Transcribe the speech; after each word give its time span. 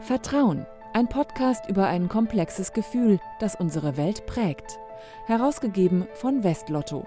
Vertrauen, 0.00 0.64
ein 0.94 1.08
Podcast 1.08 1.68
über 1.68 1.88
ein 1.88 2.08
komplexes 2.08 2.72
Gefühl, 2.72 3.18
das 3.40 3.56
unsere 3.56 3.96
Welt 3.96 4.26
prägt. 4.26 4.78
Herausgegeben 5.26 6.06
von 6.14 6.44
Westlotto. 6.44 7.06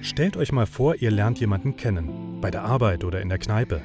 Stellt 0.00 0.36
euch 0.36 0.52
mal 0.52 0.66
vor, 0.66 0.94
ihr 0.94 1.10
lernt 1.10 1.40
jemanden 1.40 1.76
kennen, 1.76 2.40
bei 2.40 2.50
der 2.50 2.62
Arbeit 2.62 3.04
oder 3.04 3.20
in 3.20 3.28
der 3.28 3.38
Kneipe. 3.38 3.82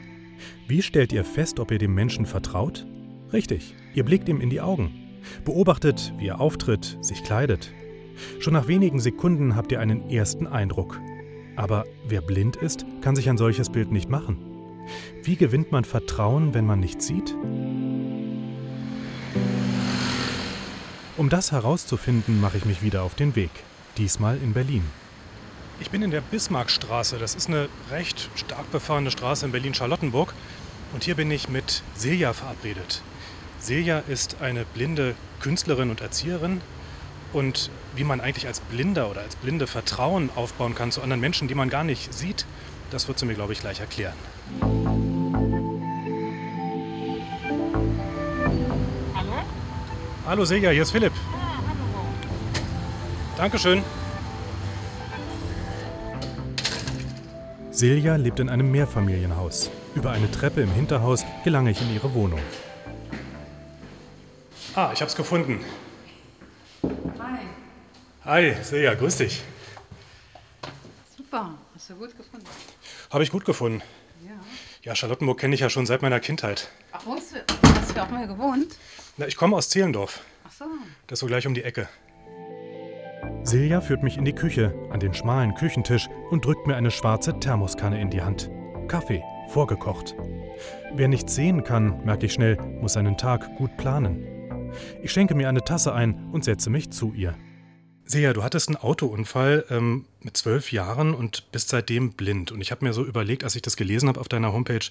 Wie 0.67 0.81
stellt 0.81 1.11
ihr 1.11 1.25
fest, 1.25 1.59
ob 1.59 1.71
ihr 1.71 1.79
dem 1.79 1.93
Menschen 1.93 2.25
vertraut? 2.25 2.85
Richtig, 3.33 3.75
ihr 3.93 4.05
blickt 4.05 4.29
ihm 4.29 4.39
in 4.39 4.51
die 4.51 4.61
Augen, 4.61 5.19
beobachtet, 5.43 6.13
wie 6.17 6.27
er 6.27 6.39
auftritt, 6.39 6.97
sich 7.01 7.23
kleidet. 7.23 7.73
Schon 8.39 8.53
nach 8.53 8.67
wenigen 8.67 8.99
Sekunden 8.99 9.55
habt 9.55 9.71
ihr 9.71 9.79
einen 9.79 10.09
ersten 10.09 10.47
Eindruck. 10.47 10.99
Aber 11.55 11.85
wer 12.07 12.21
blind 12.21 12.55
ist, 12.55 12.85
kann 13.01 13.15
sich 13.15 13.29
ein 13.29 13.37
solches 13.37 13.69
Bild 13.69 13.91
nicht 13.91 14.09
machen. 14.09 14.37
Wie 15.23 15.35
gewinnt 15.35 15.71
man 15.71 15.85
Vertrauen, 15.85 16.53
wenn 16.53 16.65
man 16.65 16.79
nichts 16.79 17.07
sieht? 17.07 17.35
Um 21.15 21.29
das 21.29 21.51
herauszufinden, 21.51 22.41
mache 22.41 22.57
ich 22.57 22.65
mich 22.65 22.81
wieder 22.81 23.03
auf 23.03 23.15
den 23.15 23.35
Weg, 23.35 23.51
diesmal 23.97 24.37
in 24.37 24.53
Berlin. 24.53 24.83
Ich 25.79 25.91
bin 25.91 26.01
in 26.01 26.11
der 26.11 26.21
Bismarckstraße. 26.21 27.17
Das 27.17 27.35
ist 27.35 27.49
eine 27.49 27.69
recht 27.91 28.29
stark 28.35 28.71
befahrene 28.71 29.11
Straße 29.11 29.45
in 29.45 29.51
Berlin-Charlottenburg. 29.51 30.33
Und 30.93 31.03
hier 31.03 31.15
bin 31.15 31.29
ich 31.31 31.49
mit 31.49 31.83
Silja 31.95 32.33
verabredet. 32.33 33.01
Silja 33.59 33.99
ist 33.99 34.41
eine 34.41 34.65
blinde 34.65 35.15
Künstlerin 35.39 35.89
und 35.89 36.01
Erzieherin. 36.01 36.61
Und 37.33 37.71
wie 37.95 38.03
man 38.03 38.21
eigentlich 38.21 38.45
als 38.45 38.59
Blinder 38.59 39.09
oder 39.09 39.21
als 39.21 39.35
Blinde 39.35 39.65
Vertrauen 39.65 40.29
aufbauen 40.35 40.75
kann 40.75 40.91
zu 40.91 41.01
anderen 41.01 41.19
Menschen, 41.19 41.47
die 41.47 41.55
man 41.55 41.69
gar 41.69 41.83
nicht 41.83 42.13
sieht, 42.13 42.45
das 42.91 43.07
wird 43.07 43.17
sie 43.17 43.25
mir, 43.25 43.33
glaube 43.33 43.53
ich, 43.53 43.59
gleich 43.59 43.79
erklären. 43.79 44.13
Hallo? 49.15 49.33
Hallo 50.27 50.45
Silja, 50.45 50.69
hier 50.69 50.83
ist 50.83 50.91
Philipp. 50.91 51.11
Ah, 51.33 51.57
hallo. 51.57 52.05
Dankeschön. 53.35 53.81
Silja 57.71 58.15
lebt 58.17 58.39
in 58.39 58.49
einem 58.49 58.69
Mehrfamilienhaus. 58.69 59.71
Über 59.95 60.11
eine 60.11 60.29
Treppe 60.29 60.61
im 60.61 60.71
Hinterhaus 60.71 61.25
gelange 61.43 61.71
ich 61.71 61.81
in 61.81 61.91
ihre 61.91 62.13
Wohnung. 62.13 62.39
Ah, 64.75 64.91
ich 64.93 65.01
hab's 65.01 65.15
gefunden. 65.15 65.59
Hi. 68.25 68.53
Silja, 68.61 68.93
grüß 68.93 69.17
dich. 69.17 69.43
Super. 71.17 71.55
Hast 71.75 71.89
du 71.89 71.95
gut 71.95 72.15
gefunden? 72.15 72.45
Habe 73.09 73.23
ich 73.23 73.31
gut 73.31 73.43
gefunden. 73.43 73.81
Ja. 74.25 74.31
Ja, 74.81 74.95
Charlottenburg 74.95 75.39
kenne 75.39 75.55
ich 75.55 75.61
ja 75.61 75.69
schon 75.69 75.85
seit 75.85 76.01
meiner 76.01 76.21
Kindheit. 76.21 76.69
Ach, 76.93 77.05
wohnst 77.05 77.33
du, 77.33 77.39
hast 77.75 77.95
du 77.95 78.01
auch 78.01 78.09
mal 78.09 78.25
gewohnt? 78.25 78.77
Na, 79.17 79.27
ich 79.27 79.35
komme 79.35 79.57
aus 79.57 79.69
Zehlendorf. 79.69 80.21
Ach 80.47 80.51
so. 80.51 80.65
Das 81.07 81.17
ist 81.17 81.19
so 81.19 81.27
gleich 81.27 81.45
um 81.47 81.53
die 81.53 81.63
Ecke. 81.63 81.89
Silja 83.43 83.81
führt 83.81 84.03
mich 84.03 84.17
in 84.17 84.23
die 84.23 84.33
Küche, 84.33 84.73
an 84.89 85.01
den 85.01 85.13
schmalen 85.13 85.53
Küchentisch 85.55 86.07
und 86.29 86.45
drückt 86.45 86.65
mir 86.65 86.77
eine 86.77 86.91
schwarze 86.91 87.37
Thermoskanne 87.37 87.99
in 87.99 88.09
die 88.09 88.21
Hand. 88.21 88.49
Kaffee, 88.87 89.21
vorgekocht. 89.49 90.15
Wer 90.93 91.09
nichts 91.09 91.35
sehen 91.35 91.65
kann, 91.65 92.05
merke 92.05 92.27
ich 92.27 92.33
schnell, 92.33 92.55
muss 92.79 92.93
seinen 92.93 93.17
Tag 93.17 93.57
gut 93.57 93.75
planen. 93.75 94.71
Ich 95.01 95.11
schenke 95.11 95.35
mir 95.35 95.49
eine 95.49 95.61
Tasse 95.61 95.93
ein 95.93 96.29
und 96.31 96.45
setze 96.45 96.69
mich 96.69 96.89
zu 96.89 97.13
ihr. 97.13 97.35
Silja, 98.13 98.31
du 98.33 98.43
hattest 98.43 98.69
einen 98.69 98.77
Autounfall 98.77 99.65
ähm, 99.69 100.05
mit 100.21 100.37
zwölf 100.37 100.71
Jahren 100.71 101.13
und 101.13 101.51
bist 101.51 101.69
seitdem 101.69 102.13
blind. 102.13 102.51
Und 102.51 102.61
ich 102.61 102.71
habe 102.71 102.85
mir 102.85 102.93
so 102.93 103.03
überlegt, 103.03 103.43
als 103.43 103.55
ich 103.55 103.61
das 103.61 103.75
gelesen 103.75 104.07
habe 104.07 104.19
auf 104.19 104.29
deiner 104.29 104.53
Homepage, 104.53 104.85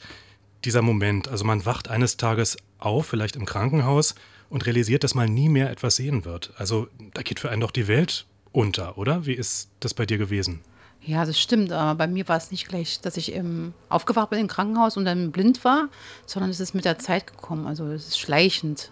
dieser 0.65 0.83
Moment, 0.83 1.29
also 1.29 1.45
man 1.45 1.65
wacht 1.65 1.89
eines 1.89 2.17
Tages 2.17 2.57
auf, 2.79 3.07
vielleicht 3.07 3.37
im 3.37 3.47
Krankenhaus, 3.47 4.15
und 4.51 4.67
realisiert, 4.67 5.03
dass 5.05 5.15
man 5.15 5.33
nie 5.33 5.49
mehr 5.49 5.71
etwas 5.71 5.97
sehen 5.97 6.25
wird. 6.25 6.53
Also 6.59 6.89
da 7.15 7.23
geht 7.23 7.41
für 7.41 7.51
einen 7.51 7.63
doch 7.63 7.71
die 7.71 7.89
Welt 7.89 8.27
unter, 8.51 8.99
oder? 8.99 9.25
Wie 9.25 9.33
ist 9.33 9.71
das 9.81 9.95
bei 9.95 10.05
dir 10.05 10.19
gewesen? 10.19 10.61
Ja, 11.01 11.25
das 11.25 11.41
stimmt. 11.41 11.73
Aber 11.73 11.97
bei 11.97 12.07
mir 12.07 12.29
war 12.29 12.37
es 12.37 12.51
nicht 12.51 12.69
gleich, 12.69 13.01
dass 13.01 13.17
ich 13.17 13.35
ähm, 13.35 13.73
aufgewacht 13.89 14.31
bin 14.31 14.41
im 14.41 14.49
Krankenhaus 14.49 14.97
und 14.97 15.05
dann 15.05 15.33
blind 15.33 15.65
war, 15.65 15.89
sondern 16.27 16.51
es 16.51 16.61
ist 16.61 16.75
mit 16.75 16.85
der 16.85 16.99
Zeit 16.99 17.27
gekommen. 17.29 17.67
Also 17.67 17.87
es 17.87 18.09
ist 18.09 18.19
schleichend 18.19 18.91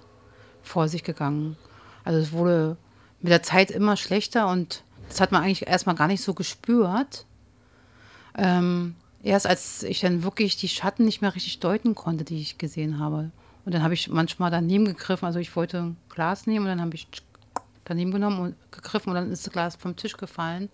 vor 0.62 0.88
sich 0.88 1.04
gegangen. 1.04 1.56
Also 2.04 2.20
es 2.20 2.32
wurde 2.32 2.76
mit 3.20 3.30
der 3.30 3.42
Zeit 3.42 3.70
immer 3.70 3.96
schlechter 3.96 4.48
und 4.48 4.82
das 5.08 5.20
hat 5.20 5.32
man 5.32 5.42
eigentlich 5.42 5.66
erstmal 5.66 5.96
gar 5.96 6.06
nicht 6.06 6.22
so 6.22 6.34
gespürt. 6.34 7.26
Ähm, 8.36 8.94
erst 9.22 9.46
als 9.46 9.82
ich 9.82 10.00
dann 10.00 10.22
wirklich 10.22 10.56
die 10.56 10.68
Schatten 10.68 11.04
nicht 11.04 11.20
mehr 11.20 11.34
richtig 11.34 11.60
deuten 11.60 11.94
konnte, 11.94 12.24
die 12.24 12.40
ich 12.40 12.58
gesehen 12.58 12.98
habe. 12.98 13.30
Und 13.64 13.74
dann 13.74 13.82
habe 13.82 13.94
ich 13.94 14.08
manchmal 14.08 14.50
daneben 14.50 14.86
gegriffen. 14.86 15.26
Also 15.26 15.38
ich 15.38 15.54
wollte 15.56 15.78
ein 15.78 15.96
Glas 16.08 16.46
nehmen 16.46 16.64
und 16.64 16.70
dann 16.70 16.80
habe 16.80 16.94
ich 16.94 17.08
daneben 17.84 18.12
genommen 18.12 18.38
und 18.38 18.54
gegriffen 18.70 19.10
und 19.10 19.16
dann 19.16 19.32
ist 19.32 19.46
das 19.46 19.52
Glas 19.52 19.76
vom 19.76 19.96
Tisch 19.96 20.16
gefallen. 20.16 20.70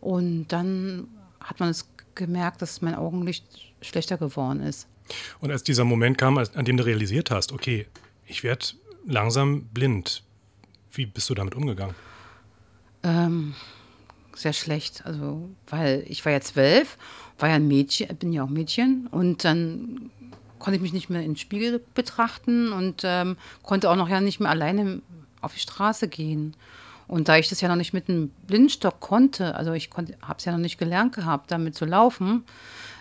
Und 0.00 0.48
dann 0.48 1.08
hat 1.40 1.58
man 1.58 1.70
es 1.70 1.88
gemerkt, 2.14 2.62
dass 2.62 2.82
mein 2.82 2.94
Augenlicht 2.94 3.44
schlechter 3.80 4.18
geworden 4.18 4.60
ist. 4.60 4.86
Und 5.40 5.50
als 5.50 5.62
dieser 5.62 5.84
Moment 5.84 6.18
kam, 6.18 6.38
an 6.38 6.64
dem 6.64 6.76
du 6.76 6.84
realisiert 6.84 7.30
hast, 7.30 7.52
okay, 7.52 7.86
ich 8.26 8.42
werde 8.42 8.66
langsam 9.06 9.64
blind, 9.72 10.22
wie 10.96 11.06
bist 11.06 11.28
du 11.30 11.34
damit 11.34 11.54
umgegangen? 11.54 11.94
Ähm, 13.02 13.54
sehr 14.34 14.52
schlecht. 14.52 15.04
Also, 15.04 15.48
weil 15.68 16.04
ich 16.08 16.24
war 16.24 16.32
ja 16.32 16.40
zwölf, 16.40 16.98
war 17.38 17.48
ja 17.48 17.56
ein 17.56 17.68
Mädchen, 17.68 18.14
bin 18.16 18.32
ja 18.32 18.44
auch 18.44 18.48
Mädchen 18.48 19.08
und 19.10 19.44
dann 19.44 20.10
konnte 20.58 20.76
ich 20.76 20.82
mich 20.82 20.92
nicht 20.92 21.10
mehr 21.10 21.22
in 21.22 21.36
Spiegel 21.36 21.82
betrachten 21.94 22.72
und 22.72 23.02
ähm, 23.04 23.36
konnte 23.62 23.90
auch 23.90 23.96
noch 23.96 24.08
ja 24.08 24.20
nicht 24.20 24.40
mehr 24.40 24.50
alleine 24.50 25.02
auf 25.40 25.54
die 25.54 25.60
Straße 25.60 26.08
gehen. 26.08 26.54
Und 27.08 27.28
da 27.28 27.36
ich 27.36 27.48
das 27.48 27.60
ja 27.60 27.68
noch 27.68 27.76
nicht 27.76 27.92
mit 27.92 28.08
einem 28.08 28.30
Blindstock 28.46 28.98
konnte, 29.00 29.54
also 29.54 29.72
ich 29.72 29.90
habe 29.94 30.38
es 30.38 30.44
ja 30.44 30.52
noch 30.52 30.58
nicht 30.58 30.78
gelernt 30.78 31.14
gehabt, 31.14 31.50
damit 31.50 31.76
zu 31.76 31.84
laufen, 31.84 32.44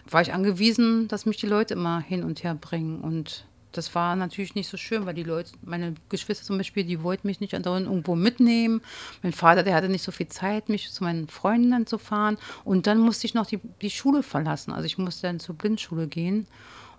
war 0.09 0.21
ich 0.21 0.33
angewiesen, 0.33 1.07
dass 1.07 1.25
mich 1.25 1.37
die 1.37 1.47
Leute 1.47 1.73
immer 1.73 1.99
hin 2.01 2.23
und 2.23 2.43
her 2.43 2.53
bringen. 2.53 2.99
Und 2.99 3.45
das 3.77 3.93
war 3.95 4.15
natürlich 4.15 4.55
nicht 4.55 4.67
so 4.69 4.77
schön, 4.77 5.05
weil 5.05 5.13
die 5.13 5.23
Leute, 5.23 5.51
meine 5.63 5.93
Geschwister 6.09 6.45
zum 6.45 6.57
Beispiel, 6.57 6.83
die 6.83 7.01
wollten 7.03 7.27
mich 7.27 7.39
nicht 7.39 7.53
andauernd 7.53 7.85
irgendwo 7.87 8.15
mitnehmen. 8.15 8.81
Mein 9.23 9.33
Vater, 9.33 9.63
der 9.63 9.75
hatte 9.75 9.89
nicht 9.89 10.03
so 10.03 10.11
viel 10.11 10.27
Zeit, 10.27 10.69
mich 10.69 10.91
zu 10.91 11.03
meinen 11.03 11.27
Freunden 11.27 11.85
zu 11.87 11.97
fahren. 11.97 12.37
Und 12.63 12.87
dann 12.87 12.99
musste 12.99 13.27
ich 13.27 13.33
noch 13.33 13.45
die, 13.45 13.59
die 13.81 13.89
Schule 13.89 14.23
verlassen. 14.23 14.71
Also 14.73 14.85
ich 14.85 14.97
musste 14.97 15.27
dann 15.27 15.39
zur 15.39 15.55
Blindschule 15.55 16.07
gehen. 16.07 16.47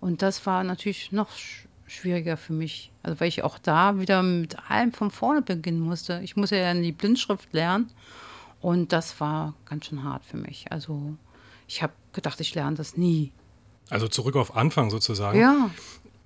Und 0.01 0.23
das 0.23 0.45
war 0.47 0.63
natürlich 0.65 1.13
noch 1.13 1.31
sch- 1.31 1.67
schwieriger 1.87 2.37
für 2.37 2.53
mich. 2.53 2.93
Also 3.03 3.21
weil 3.21 3.29
ich 3.29 3.43
auch 3.45 3.59
da 3.59 3.99
wieder 3.99 4.23
mit 4.23 4.57
allem 4.71 4.93
von 4.93 5.11
vorne 5.11 5.43
beginnen 5.43 5.81
musste. 5.81 6.21
Ich 6.23 6.37
musste 6.37 6.57
ja 6.57 6.65
dann 6.73 6.83
die 6.83 6.93
Blindschrift 6.93 7.53
lernen. 7.53 7.89
Und 8.61 8.93
das 8.93 9.21
war 9.21 9.55
ganz 9.67 9.87
schön 9.87 10.03
hart 10.03 10.25
für 10.25 10.37
mich. 10.37 10.67
Also 10.71 11.15
ich 11.69 11.83
habe 11.83 11.93
gedacht, 12.13 12.41
ich 12.41 12.55
lerne 12.55 12.77
das 12.77 12.97
nie. 12.97 13.33
Also 13.89 14.09
zurück 14.09 14.35
auf 14.35 14.57
Anfang 14.57 14.91
sozusagen. 14.91 15.39
Ja, 15.39 15.71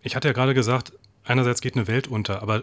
Ich 0.03 0.16
hatte 0.16 0.28
ja 0.28 0.33
gerade 0.33 0.55
gesagt, 0.55 0.93
einerseits 1.25 1.61
geht 1.61 1.77
eine 1.77 1.87
Welt 1.87 2.09
unter, 2.09 2.43
aber 2.43 2.62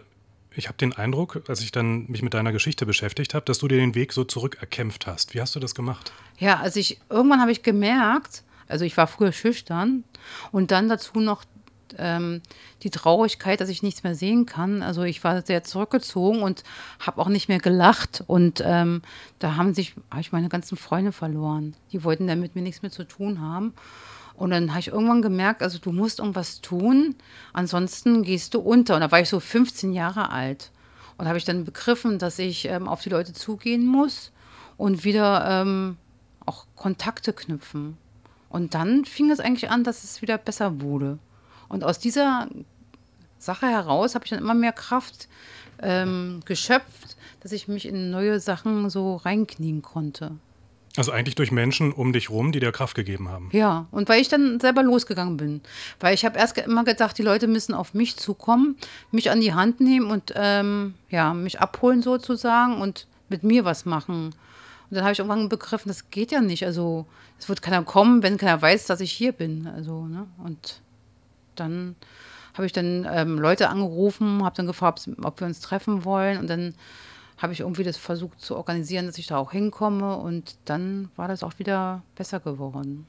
ich 0.54 0.66
habe 0.66 0.78
den 0.78 0.92
Eindruck, 0.92 1.42
als 1.48 1.60
ich 1.60 1.70
dann 1.70 2.06
mich 2.08 2.22
mit 2.22 2.34
deiner 2.34 2.52
Geschichte 2.52 2.86
beschäftigt 2.86 3.34
habe, 3.34 3.44
dass 3.44 3.58
du 3.58 3.68
dir 3.68 3.76
den 3.76 3.94
Weg 3.94 4.12
so 4.12 4.24
zurück 4.24 4.58
erkämpft 4.60 5.06
hast. 5.06 5.34
Wie 5.34 5.40
hast 5.40 5.54
du 5.54 5.60
das 5.60 5.74
gemacht? 5.74 6.12
Ja, 6.38 6.58
also 6.58 6.80
ich, 6.80 6.98
irgendwann 7.08 7.40
habe 7.40 7.52
ich 7.52 7.62
gemerkt, 7.62 8.42
also 8.66 8.84
ich 8.84 8.96
war 8.96 9.06
früher 9.06 9.32
schüchtern 9.32 10.04
und 10.50 10.70
dann 10.70 10.88
dazu 10.88 11.20
noch 11.20 11.44
ähm, 11.96 12.42
die 12.82 12.90
Traurigkeit, 12.90 13.60
dass 13.60 13.68
ich 13.68 13.82
nichts 13.82 14.02
mehr 14.02 14.14
sehen 14.14 14.46
kann. 14.46 14.82
Also 14.82 15.02
ich 15.02 15.22
war 15.24 15.44
sehr 15.44 15.64
zurückgezogen 15.64 16.42
und 16.42 16.64
habe 17.00 17.20
auch 17.20 17.28
nicht 17.28 17.48
mehr 17.48 17.60
gelacht 17.60 18.24
und 18.26 18.62
ähm, 18.64 19.02
da 19.38 19.56
haben 19.56 19.74
sich, 19.74 19.94
habe 20.10 20.20
ich 20.20 20.32
meine 20.32 20.48
ganzen 20.48 20.76
Freunde 20.76 21.12
verloren. 21.12 21.74
Die 21.92 22.04
wollten 22.04 22.26
dann 22.26 22.40
mit 22.40 22.54
mir 22.54 22.62
nichts 22.62 22.82
mehr 22.82 22.90
zu 22.90 23.04
tun 23.04 23.40
haben. 23.40 23.74
Und 24.38 24.50
dann 24.50 24.70
habe 24.70 24.78
ich 24.78 24.88
irgendwann 24.88 25.20
gemerkt, 25.20 25.64
also 25.64 25.78
du 25.80 25.90
musst 25.90 26.20
irgendwas 26.20 26.60
tun, 26.60 27.16
ansonsten 27.52 28.22
gehst 28.22 28.54
du 28.54 28.60
unter. 28.60 28.94
Und 28.94 29.00
da 29.00 29.10
war 29.10 29.18
ich 29.18 29.28
so 29.28 29.40
15 29.40 29.92
Jahre 29.92 30.30
alt. 30.30 30.70
Und 31.16 31.26
habe 31.26 31.38
ich 31.38 31.44
dann 31.44 31.64
begriffen, 31.64 32.20
dass 32.20 32.38
ich 32.38 32.66
ähm, 32.66 32.86
auf 32.86 33.02
die 33.02 33.08
Leute 33.08 33.32
zugehen 33.32 33.84
muss 33.84 34.30
und 34.76 35.02
wieder 35.02 35.44
ähm, 35.44 35.96
auch 36.46 36.66
Kontakte 36.76 37.32
knüpfen. 37.32 37.98
Und 38.48 38.74
dann 38.74 39.04
fing 39.04 39.28
es 39.32 39.40
eigentlich 39.40 39.70
an, 39.70 39.82
dass 39.82 40.04
es 40.04 40.22
wieder 40.22 40.38
besser 40.38 40.80
wurde. 40.80 41.18
Und 41.68 41.82
aus 41.82 41.98
dieser 41.98 42.48
Sache 43.40 43.66
heraus 43.66 44.14
habe 44.14 44.24
ich 44.24 44.30
dann 44.30 44.38
immer 44.38 44.54
mehr 44.54 44.72
Kraft 44.72 45.28
ähm, 45.82 46.42
geschöpft, 46.44 47.16
dass 47.40 47.50
ich 47.50 47.66
mich 47.66 47.86
in 47.86 48.12
neue 48.12 48.38
Sachen 48.38 48.88
so 48.88 49.16
reinknien 49.16 49.82
konnte. 49.82 50.36
Also 50.98 51.12
eigentlich 51.12 51.36
durch 51.36 51.52
Menschen 51.52 51.92
um 51.92 52.12
dich 52.12 52.28
rum, 52.28 52.50
die 52.50 52.58
dir 52.58 52.72
Kraft 52.72 52.96
gegeben 52.96 53.28
haben. 53.28 53.50
Ja, 53.52 53.86
und 53.92 54.08
weil 54.08 54.20
ich 54.20 54.28
dann 54.28 54.58
selber 54.58 54.82
losgegangen 54.82 55.36
bin. 55.36 55.60
Weil 56.00 56.12
ich 56.12 56.24
habe 56.24 56.36
erst 56.36 56.58
immer 56.58 56.82
gedacht, 56.82 57.16
die 57.16 57.22
Leute 57.22 57.46
müssen 57.46 57.72
auf 57.72 57.94
mich 57.94 58.16
zukommen, 58.16 58.76
mich 59.12 59.30
an 59.30 59.40
die 59.40 59.54
Hand 59.54 59.78
nehmen 59.80 60.10
und 60.10 60.32
ähm, 60.34 60.94
ja, 61.08 61.34
mich 61.34 61.60
abholen 61.60 62.02
sozusagen 62.02 62.80
und 62.80 63.06
mit 63.28 63.44
mir 63.44 63.64
was 63.64 63.84
machen. 63.84 64.34
Und 64.90 64.94
dann 64.96 65.04
habe 65.04 65.12
ich 65.12 65.20
irgendwann 65.20 65.48
begriffen, 65.48 65.88
das 65.88 66.10
geht 66.10 66.32
ja 66.32 66.40
nicht. 66.40 66.64
Also 66.64 67.06
es 67.38 67.48
wird 67.48 67.62
keiner 67.62 67.84
kommen, 67.84 68.24
wenn 68.24 68.36
keiner 68.36 68.60
weiß, 68.60 68.86
dass 68.86 69.00
ich 69.00 69.12
hier 69.12 69.30
bin. 69.30 69.68
Also, 69.68 70.06
ne? 70.06 70.26
Und 70.38 70.80
dann 71.54 71.94
habe 72.54 72.66
ich 72.66 72.72
dann 72.72 73.06
ähm, 73.08 73.38
Leute 73.38 73.68
angerufen, 73.68 74.44
habe 74.44 74.56
dann 74.56 74.66
gefragt, 74.66 75.08
ob 75.22 75.38
wir 75.38 75.46
uns 75.46 75.60
treffen 75.60 76.04
wollen. 76.04 76.38
Und 76.38 76.50
dann 76.50 76.74
habe 77.38 77.52
ich 77.52 77.60
irgendwie 77.60 77.84
das 77.84 77.96
versucht 77.96 78.40
zu 78.40 78.56
organisieren, 78.56 79.06
dass 79.06 79.18
ich 79.18 79.26
da 79.26 79.38
auch 79.38 79.52
hinkomme. 79.52 80.16
Und 80.16 80.56
dann 80.64 81.10
war 81.16 81.28
das 81.28 81.42
auch 81.42 81.58
wieder 81.58 82.02
besser 82.14 82.40
geworden. 82.40 83.06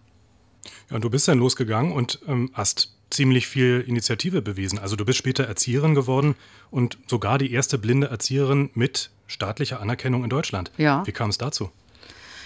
Ja, 0.89 0.95
und 0.95 1.03
du 1.03 1.09
bist 1.09 1.27
dann 1.27 1.39
losgegangen 1.39 1.91
und 1.91 2.19
ähm, 2.27 2.49
hast 2.53 2.93
ziemlich 3.09 3.47
viel 3.47 3.83
Initiative 3.87 4.41
bewiesen. 4.41 4.77
Also 4.77 4.95
du 4.95 5.03
bist 5.03 5.17
später 5.17 5.45
Erzieherin 5.45 5.95
geworden 5.95 6.35
und 6.69 6.97
sogar 7.07 7.37
die 7.37 7.51
erste 7.51 7.77
blinde 7.77 8.07
Erzieherin 8.07 8.69
mit 8.75 9.09
staatlicher 9.27 9.81
Anerkennung 9.81 10.23
in 10.23 10.29
Deutschland. 10.29 10.71
Ja. 10.77 11.05
Wie 11.07 11.11
kam 11.11 11.29
es 11.29 11.37
dazu? 11.37 11.71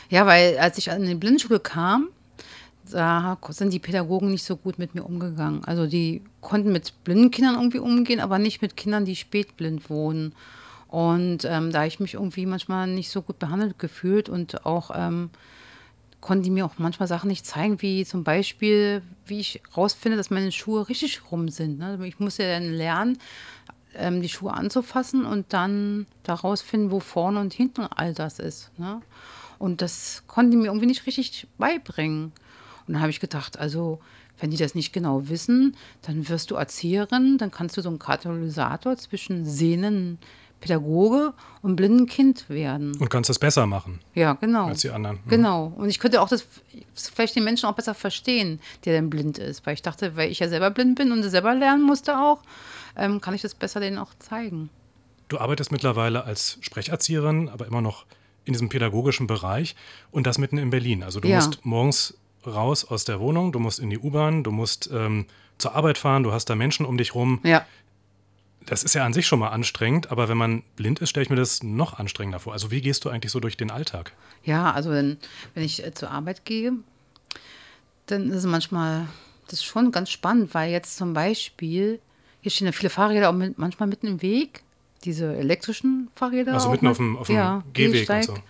Ja, 0.10 0.26
weil 0.26 0.58
als 0.58 0.78
ich 0.78 0.92
an 0.92 1.06
die 1.06 1.16
Blindenschule 1.16 1.60
kam, 1.60 2.10
da 2.92 3.38
sind 3.50 3.74
die 3.74 3.80
Pädagogen 3.80 4.30
nicht 4.32 4.44
so 4.44 4.56
gut 4.56 4.78
mit 4.78 4.94
mir 4.94 5.04
umgegangen. 5.04 5.64
Also 5.66 5.88
die 5.88 6.22
konnten 6.42 6.72
mit 6.72 7.04
blinden 7.04 7.32
Kindern 7.32 7.56
irgendwie 7.56 7.80
umgehen, 7.80 8.20
aber 8.20 8.40
nicht 8.40 8.62
mit 8.62 8.78
Kindern, 8.78 9.06
die 9.06 9.16
spätblind 9.16 9.90
wohnen. 9.90 10.34
Und 10.94 11.44
ähm, 11.46 11.72
da 11.72 11.86
ich 11.86 12.00
mich 12.00 12.14
irgendwie 12.14 12.46
manchmal 12.46 12.86
nicht 12.86 13.10
so 13.10 13.24
gut 13.24 13.40
behandelt 13.40 13.80
gefühlt 13.80 14.30
und 14.30 14.64
auch 14.64 14.92
ähm, 14.94 15.32
konnten 16.22 16.44
die 16.44 16.52
mir 16.52 16.68
auch 16.68 16.74
manchmal 16.78 17.08
Sachen 17.08 17.30
nicht 17.30 17.48
zeigen, 17.48 17.82
wie 17.82 18.06
zum 18.06 18.24
Beispiel, 18.24 19.02
wie 19.26 19.40
ich 19.40 19.64
rausfinde, 19.76 20.18
dass 20.18 20.30
meine 20.30 20.52
Schuhe 20.52 20.88
richtig 20.88 21.32
rum 21.32 21.50
sind. 21.50 21.80
Ne? 21.80 21.98
Ich 22.06 22.20
muss 22.20 22.38
ja 22.38 22.46
dann 22.46 22.72
lernen, 22.72 23.18
ähm, 23.96 24.22
die 24.22 24.30
Schuhe 24.30 24.54
anzufassen 24.54 25.26
und 25.26 25.52
dann 25.52 26.06
daraus 26.22 26.62
finden, 26.62 26.92
wo 26.92 27.00
vorne 27.00 27.40
und 27.40 27.56
hinten 27.56 27.88
all 27.90 28.14
das 28.14 28.38
ist. 28.38 28.70
Ne? 28.78 29.02
Und 29.58 29.82
das 29.82 30.22
konnten 30.28 30.52
die 30.52 30.58
mir 30.58 30.68
irgendwie 30.68 30.86
nicht 30.86 31.08
richtig 31.08 31.48
beibringen. 31.58 32.34
Und 32.86 32.94
dann 32.94 33.02
habe 33.02 33.10
ich 33.10 33.20
gedacht, 33.20 33.58
also 33.58 34.00
wenn 34.38 34.52
die 34.52 34.58
das 34.58 34.76
nicht 34.76 34.94
genau 34.94 35.28
wissen, 35.28 35.76
dann 36.04 36.30
wirst 36.30 36.52
du 36.52 36.56
Erzieherin, 36.56 37.40
dann 37.40 37.50
kannst 37.50 37.78
du 37.78 37.82
so 37.82 37.90
ein 37.90 37.98
Katalysator 37.98 38.96
zwischen 38.96 39.44
sehenden 39.44 40.20
Pädagoge 40.64 41.34
und 41.62 41.76
blinden 41.76 42.06
Kind 42.06 42.50
werden. 42.50 42.96
Und 42.98 43.10
kannst 43.10 43.30
das 43.30 43.38
besser 43.38 43.66
machen. 43.66 44.00
Ja, 44.16 44.34
genau. 44.34 44.68
Als 44.68 44.82
die 44.82 44.90
anderen. 44.92 45.20
Mhm. 45.26 45.30
Genau. 45.30 45.74
Und 45.76 45.90
ich 45.90 46.00
könnte 46.00 46.22
auch 46.22 46.30
das 46.30 46.46
vielleicht 46.96 47.36
den 47.36 47.44
Menschen 47.44 47.68
auch 47.68 47.74
besser 47.76 47.94
verstehen, 47.94 48.60
der 48.86 48.96
dann 48.96 49.10
blind 49.10 49.38
ist. 49.38 49.66
Weil 49.66 49.74
ich 49.74 49.82
dachte, 49.82 50.16
weil 50.16 50.32
ich 50.32 50.40
ja 50.40 50.48
selber 50.48 50.72
blind 50.72 50.96
bin 50.96 51.12
und 51.12 51.22
selber 51.24 51.54
lernen 51.54 51.84
musste 51.84 52.18
auch, 52.18 52.40
ähm, 52.96 53.20
kann 53.20 53.34
ich 53.34 53.42
das 53.42 53.56
besser 53.56 53.80
denen 53.82 53.98
auch 53.98 54.14
zeigen. 54.20 54.70
Du 55.28 55.38
arbeitest 55.38 55.72
mittlerweile 55.72 56.24
als 56.24 56.58
Sprecherzieherin, 56.62 57.50
aber 57.50 57.68
immer 57.68 57.82
noch 57.82 58.06
in 58.46 58.54
diesem 58.54 58.70
pädagogischen 58.70 59.28
Bereich 59.28 59.76
und 60.12 60.26
das 60.28 60.38
mitten 60.38 60.58
in 60.58 60.70
Berlin. 60.70 61.04
Also 61.04 61.20
du 61.20 61.28
Ja. 61.28 61.38
musst 61.38 61.66
morgens 61.66 62.14
raus 62.46 62.86
aus 62.86 63.04
der 63.06 63.20
Wohnung, 63.20 63.52
du 63.52 63.60
musst 63.60 63.80
in 63.80 63.90
die 63.90 64.00
U-Bahn, 64.00 64.44
du 64.44 64.52
musst 64.52 64.90
ähm, 64.94 65.26
zur 65.58 65.76
Arbeit 65.76 65.98
fahren, 65.98 66.24
du 66.24 66.32
hast 66.32 66.46
da 66.50 66.56
Menschen 66.56 66.86
um 66.86 66.98
dich 66.98 67.16
rum. 67.16 67.40
Ja. 67.44 67.66
Das 68.66 68.84
ist 68.84 68.94
ja 68.96 69.06
an 69.06 69.14
sich 69.14 69.28
schon 69.28 69.40
mal 69.40 69.50
anstrengend, 69.50 70.12
aber 70.12 70.30
wenn 70.30 70.38
man 70.38 70.64
blind 70.76 71.00
ist, 71.00 71.10
stelle 71.10 71.24
ich 71.24 71.30
mir 71.30 71.36
das 71.36 71.64
noch 71.64 72.00
anstrengender 72.00 72.40
vor. 72.40 72.54
Also 72.54 72.72
wie 72.72 72.82
gehst 72.82 73.04
du 73.06 73.10
eigentlich 73.10 73.32
so 73.32 73.40
durch 73.40 73.58
den 73.58 73.72
Alltag? 73.72 74.14
Ja, 74.44 74.72
also 74.72 74.90
wenn, 74.92 75.18
wenn 75.54 75.64
ich 75.64 75.86
äh, 75.86 75.94
zur 75.94 76.12
Arbeit 76.12 76.46
gehe, 76.46 76.74
dann 78.08 78.30
ist 78.30 78.38
es 78.38 78.46
manchmal, 78.46 79.08
das 79.46 79.54
ist 79.60 79.66
schon 79.66 79.92
ganz 79.92 80.10
spannend, 80.10 80.54
weil 80.54 80.72
jetzt 80.72 80.98
zum 80.98 81.14
Beispiel, 81.14 82.00
hier 82.42 82.52
stehen 82.52 82.68
ja 82.68 82.74
viele 82.74 82.90
Fahrräder 82.90 83.30
auch 83.30 83.34
mit, 83.34 83.58
manchmal 83.58 83.88
mitten 83.90 84.08
im 84.08 84.22
Weg, 84.22 84.64
diese 85.04 85.36
elektrischen 85.36 86.10
Fahrräder. 86.16 86.54
Also 86.54 86.70
mitten 86.70 86.86
mit- 86.86 86.92
auf 86.92 86.98
dem, 86.98 87.18
auf 87.18 87.28
dem 87.28 87.36
ja, 87.36 87.64
Gehweg 87.74 88.10
und 88.10 88.24
so. 88.24 88.34
Ja. 88.36 88.42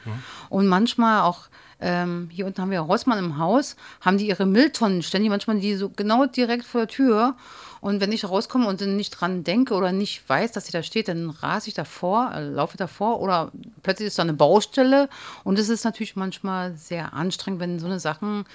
Und 0.49 0.67
manchmal 0.67 1.21
auch, 1.21 1.49
ähm, 1.79 2.29
hier 2.31 2.45
unten 2.45 2.61
haben 2.61 2.71
wir 2.71 2.79
Rossmann 2.81 3.17
im 3.19 3.37
Haus, 3.37 3.75
haben 4.01 4.17
die 4.17 4.27
ihre 4.27 4.45
Mülltonnen 4.45 5.01
ständig, 5.01 5.29
manchmal 5.29 5.59
die 5.59 5.75
so 5.75 5.89
genau 5.89 6.25
direkt 6.27 6.65
vor 6.65 6.81
der 6.81 6.87
Tür. 6.87 7.35
Und 7.83 7.99
wenn 7.99 8.13
ich 8.13 8.23
rauskomme 8.23 8.65
und 8.65 8.79
nicht 8.79 9.09
dran 9.09 9.43
denke 9.43 9.73
oder 9.73 9.91
nicht 9.91 10.23
weiß, 10.29 10.53
dass 10.53 10.67
sie 10.67 10.71
da 10.71 10.83
steht, 10.83 11.09
dann 11.09 11.29
rase 11.29 11.67
ich 11.67 11.73
davor, 11.73 12.31
äh, 12.33 12.41
laufe 12.41 12.77
davor 12.77 13.19
oder 13.19 13.51
plötzlich 13.81 14.07
ist 14.07 14.17
da 14.17 14.23
eine 14.23 14.31
Baustelle. 14.31 15.09
Und 15.43 15.59
es 15.59 15.67
ist 15.67 15.83
natürlich 15.83 16.15
manchmal 16.15 16.77
sehr 16.77 17.11
anstrengend, 17.11 17.59
wenn 17.59 17.79
so 17.79 17.87
eine 17.87 17.99
Sachen 17.99 18.45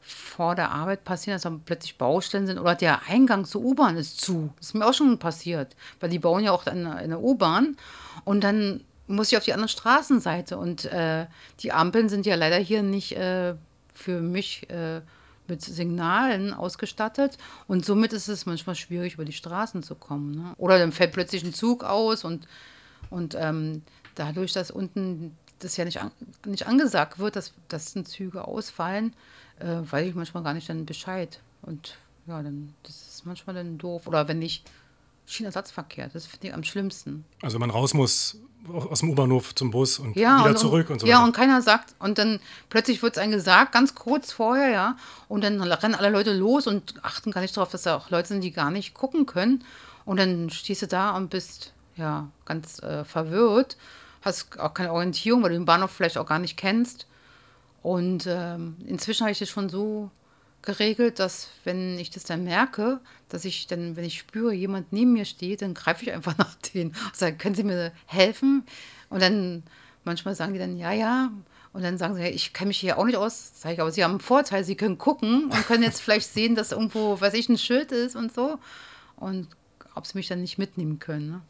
vor 0.00 0.54
der 0.54 0.70
Arbeit 0.70 1.04
passieren, 1.04 1.34
dass 1.34 1.42
dann 1.42 1.60
plötzlich 1.60 1.98
Baustellen 1.98 2.46
sind 2.46 2.58
oder 2.58 2.74
der 2.74 3.02
Eingang 3.06 3.44
zur 3.44 3.62
U-Bahn 3.62 3.98
ist 3.98 4.18
zu. 4.18 4.50
Das 4.56 4.68
ist 4.68 4.74
mir 4.74 4.86
auch 4.86 4.94
schon 4.94 5.18
passiert, 5.18 5.76
weil 6.00 6.08
die 6.08 6.18
bauen 6.18 6.42
ja 6.42 6.52
auch 6.52 6.64
eine, 6.64 6.96
eine 6.96 7.18
U-Bahn 7.18 7.76
und 8.24 8.42
dann 8.42 8.82
muss 9.06 9.30
ich 9.30 9.36
auf 9.36 9.44
die 9.44 9.52
andere 9.52 9.68
Straßenseite 9.68 10.56
und 10.56 10.86
äh, 10.86 11.26
die 11.58 11.72
Ampeln 11.72 12.08
sind 12.08 12.24
ja 12.24 12.34
leider 12.34 12.56
hier 12.56 12.82
nicht 12.82 13.12
äh, 13.12 13.56
für 13.92 14.22
mich 14.22 14.70
äh, 14.70 15.02
mit 15.50 15.62
Signalen 15.62 16.54
ausgestattet 16.54 17.36
und 17.66 17.84
somit 17.84 18.12
ist 18.12 18.28
es 18.28 18.46
manchmal 18.46 18.76
schwierig, 18.76 19.14
über 19.14 19.24
die 19.24 19.32
Straßen 19.32 19.82
zu 19.82 19.94
kommen. 19.94 20.30
Ne? 20.30 20.54
Oder 20.56 20.78
dann 20.78 20.92
fällt 20.92 21.12
plötzlich 21.12 21.44
ein 21.44 21.52
Zug 21.52 21.84
aus 21.84 22.24
und, 22.24 22.46
und 23.10 23.34
ähm, 23.38 23.82
dadurch, 24.14 24.52
dass 24.52 24.70
unten 24.70 25.36
das 25.58 25.76
ja 25.76 25.84
nicht, 25.84 26.00
an, 26.00 26.10
nicht 26.46 26.66
angesagt 26.66 27.18
wird, 27.18 27.36
dass, 27.36 27.52
dass 27.68 27.92
Züge 28.04 28.46
ausfallen, 28.46 29.14
äh, 29.58 29.76
weiß 29.82 30.06
ich 30.08 30.14
manchmal 30.14 30.42
gar 30.42 30.54
nicht 30.54 30.68
dann 30.68 30.86
Bescheid. 30.86 31.40
Und 31.62 31.98
ja, 32.26 32.42
dann 32.42 32.74
das 32.82 32.94
ist 33.08 33.26
manchmal 33.26 33.54
dann 33.54 33.76
doof. 33.78 34.06
Oder 34.06 34.28
wenn 34.28 34.40
ich 34.40 34.64
Schienenersatzverkehr, 35.26 36.08
das 36.12 36.26
finde 36.26 36.48
ich 36.48 36.54
am 36.54 36.64
schlimmsten. 36.64 37.24
Also 37.42 37.58
man 37.58 37.70
raus 37.70 37.94
muss 37.94 38.38
aus 38.68 39.00
dem 39.00 39.10
U-Bahnhof 39.10 39.54
zum 39.54 39.70
Bus 39.70 39.98
und 39.98 40.16
Ja, 40.16 40.40
wieder 40.40 40.50
und, 40.50 40.58
zurück 40.58 40.90
und 40.90 41.00
so 41.00 41.06
Ja, 41.06 41.16
weiter. 41.16 41.24
und 41.24 41.32
keiner 41.34 41.62
sagt, 41.62 41.94
und 41.98 42.18
dann 42.18 42.40
plötzlich 42.68 43.02
wird 43.02 43.14
es 43.16 43.18
einem 43.22 43.32
gesagt, 43.32 43.72
ganz 43.72 43.94
kurz 43.94 44.32
vorher, 44.32 44.70
ja, 44.70 44.96
und 45.28 45.42
dann 45.42 45.60
rennen 45.62 45.94
alle 45.94 46.10
Leute 46.10 46.34
los 46.34 46.66
und 46.66 46.94
achten 47.02 47.30
gar 47.30 47.40
nicht 47.40 47.56
darauf, 47.56 47.70
dass 47.70 47.82
da 47.82 47.96
auch 47.96 48.10
Leute 48.10 48.28
sind, 48.28 48.42
die 48.42 48.50
gar 48.52 48.70
nicht 48.70 48.92
gucken 48.94 49.24
können. 49.26 49.64
Und 50.04 50.18
dann 50.18 50.50
stehst 50.50 50.82
du 50.82 50.86
da 50.86 51.16
und 51.16 51.30
bist, 51.30 51.72
ja, 51.96 52.28
ganz 52.44 52.82
äh, 52.82 53.04
verwirrt, 53.04 53.76
hast 54.22 54.58
auch 54.58 54.74
keine 54.74 54.92
Orientierung, 54.92 55.42
weil 55.42 55.50
du 55.50 55.56
den 55.56 55.64
Bahnhof 55.64 55.90
vielleicht 55.90 56.18
auch 56.18 56.26
gar 56.26 56.38
nicht 56.38 56.56
kennst. 56.56 57.06
Und 57.82 58.26
ähm, 58.28 58.76
inzwischen 58.86 59.22
habe 59.22 59.32
ich 59.32 59.38
das 59.38 59.48
schon 59.48 59.70
so 59.70 60.10
geregelt, 60.62 61.18
dass 61.18 61.48
wenn 61.64 61.98
ich 61.98 62.10
das 62.10 62.24
dann 62.24 62.44
merke, 62.44 63.00
dass 63.28 63.44
ich 63.44 63.66
dann, 63.66 63.96
wenn 63.96 64.04
ich 64.04 64.18
spüre, 64.18 64.52
jemand 64.52 64.92
neben 64.92 65.12
mir 65.12 65.24
steht, 65.24 65.62
dann 65.62 65.74
greife 65.74 66.04
ich 66.04 66.12
einfach 66.12 66.36
nach 66.38 66.54
denen 66.56 66.90
und 66.90 67.16
sage, 67.16 67.36
können 67.36 67.54
Sie 67.54 67.64
mir 67.64 67.92
helfen? 68.06 68.64
Und 69.08 69.22
dann 69.22 69.62
manchmal 70.04 70.34
sagen 70.34 70.52
die 70.52 70.58
dann, 70.58 70.76
ja, 70.76 70.92
ja. 70.92 71.30
Und 71.72 71.82
dann 71.82 71.98
sagen 71.98 72.16
sie, 72.16 72.22
ja, 72.22 72.28
ich 72.28 72.52
kenne 72.52 72.68
mich 72.68 72.80
hier 72.80 72.98
auch 72.98 73.04
nicht 73.04 73.16
aus. 73.16 73.52
Sag 73.54 73.74
ich, 73.74 73.80
aber 73.80 73.92
Sie 73.92 74.02
haben 74.02 74.12
einen 74.12 74.20
Vorteil, 74.20 74.64
Sie 74.64 74.74
können 74.74 74.98
gucken 74.98 75.44
und 75.44 75.66
können 75.66 75.84
jetzt 75.84 76.00
vielleicht 76.00 76.28
sehen, 76.34 76.54
dass 76.54 76.72
irgendwo, 76.72 77.20
weiß 77.20 77.34
ich, 77.34 77.48
ein 77.48 77.58
Schild 77.58 77.92
ist 77.92 78.16
und 78.16 78.34
so. 78.34 78.58
Und 79.16 79.48
ob 79.94 80.06
sie 80.06 80.16
mich 80.16 80.28
dann 80.28 80.40
nicht 80.40 80.58
mitnehmen 80.58 80.98
können. 80.98 81.30
Ne? 81.30 81.40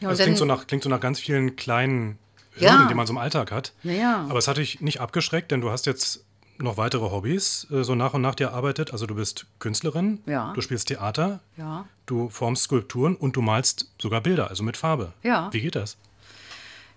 Ja, 0.00 0.10
das 0.10 0.18
und 0.18 0.24
klingt 0.24 0.38
so, 0.38 0.44
nach, 0.44 0.66
klingt 0.66 0.82
so 0.82 0.90
nach 0.90 1.00
ganz 1.00 1.20
vielen 1.20 1.56
kleinen 1.56 2.18
Ja. 2.56 2.72
Hürden, 2.72 2.88
die 2.88 2.94
man 2.94 3.06
so 3.06 3.12
im 3.12 3.18
Alltag 3.18 3.52
hat. 3.52 3.72
Naja. 3.82 4.26
Aber 4.28 4.38
es 4.38 4.48
hat 4.48 4.58
dich 4.58 4.80
nicht 4.80 5.00
abgeschreckt, 5.00 5.50
denn 5.50 5.60
du 5.60 5.70
hast 5.70 5.86
jetzt 5.86 6.24
noch 6.58 6.76
weitere 6.76 7.10
Hobbys 7.10 7.66
äh, 7.70 7.82
so 7.84 7.94
nach 7.94 8.14
und 8.14 8.22
nach 8.22 8.34
dir 8.34 8.48
erarbeitet. 8.48 8.92
Also 8.92 9.06
du 9.06 9.14
bist 9.14 9.46
Künstlerin, 9.58 10.20
Ja. 10.26 10.52
du 10.54 10.60
spielst 10.60 10.88
Theater, 10.88 11.40
Ja. 11.56 11.86
du 12.06 12.28
formst 12.28 12.64
Skulpturen 12.64 13.14
und 13.16 13.36
du 13.36 13.42
malst 13.42 13.90
sogar 14.00 14.20
Bilder, 14.20 14.48
also 14.48 14.62
mit 14.62 14.76
Farbe. 14.76 15.12
Ja. 15.22 15.48
Wie 15.52 15.60
geht 15.60 15.76
das? 15.76 15.96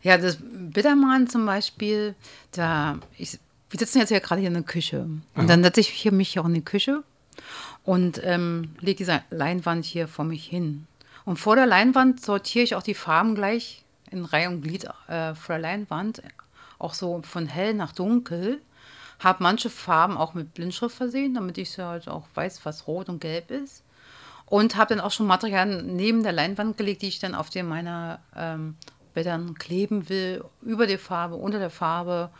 Ja, 0.03 0.17
das 0.17 0.37
Bittermalen 0.41 1.27
zum 1.29 1.45
Beispiel, 1.45 2.15
da, 2.53 2.97
ich, 3.17 3.37
wir 3.69 3.79
sitzen 3.79 3.99
jetzt 3.99 4.09
ja 4.09 4.19
gerade 4.19 4.41
hier 4.41 4.47
in 4.47 4.55
der 4.55 4.63
Küche. 4.63 5.07
Und 5.35 5.49
dann 5.49 5.63
setze 5.63 5.79
ich 5.79 5.89
hier 5.89 6.11
mich 6.11 6.39
auch 6.39 6.45
in 6.45 6.55
die 6.55 6.65
Küche 6.65 7.03
und 7.83 8.19
ähm, 8.23 8.71
lege 8.79 8.97
diese 8.97 9.21
Leinwand 9.29 9.85
hier 9.85 10.07
vor 10.07 10.25
mich 10.25 10.45
hin. 10.45 10.87
Und 11.23 11.37
vor 11.37 11.55
der 11.55 11.67
Leinwand 11.67 12.19
sortiere 12.19 12.63
ich 12.63 12.73
auch 12.75 12.81
die 12.83 12.95
Farben 12.95 13.35
gleich 13.35 13.83
in 14.09 14.25
Reihe 14.25 14.49
und 14.49 14.61
Glied 14.63 14.85
äh, 15.07 15.35
vor 15.35 15.53
der 15.55 15.59
Leinwand, 15.59 16.23
auch 16.79 16.95
so 16.95 17.21
von 17.23 17.45
hell 17.45 17.75
nach 17.75 17.91
dunkel. 17.91 18.59
Habe 19.21 19.43
manche 19.43 19.69
Farben 19.69 20.17
auch 20.17 20.33
mit 20.33 20.53
Blindschrift 20.53 20.95
versehen, 20.95 21.35
damit 21.35 21.57
ich 21.57 21.77
halt 21.77 22.07
auch 22.07 22.27
weiß, 22.33 22.65
was 22.65 22.87
rot 22.87 23.07
und 23.07 23.21
gelb 23.21 23.51
ist. 23.51 23.83
Und 24.47 24.75
habe 24.75 24.95
dann 24.95 25.03
auch 25.03 25.11
schon 25.11 25.27
Material 25.27 25.83
neben 25.83 26.23
der 26.23 26.33
Leinwand 26.33 26.75
gelegt, 26.77 27.03
die 27.03 27.07
ich 27.07 27.19
dann 27.19 27.35
auf 27.35 27.49
den 27.49 27.67
meiner 27.67 28.19
ähm, 28.35 28.75
Bildern 29.13 29.55
kleben 29.55 30.09
will, 30.09 30.43
über 30.61 30.87
die 30.87 30.97
Farbe, 30.97 31.35
unter 31.35 31.59
der 31.59 31.69
Farbe. 31.69 32.31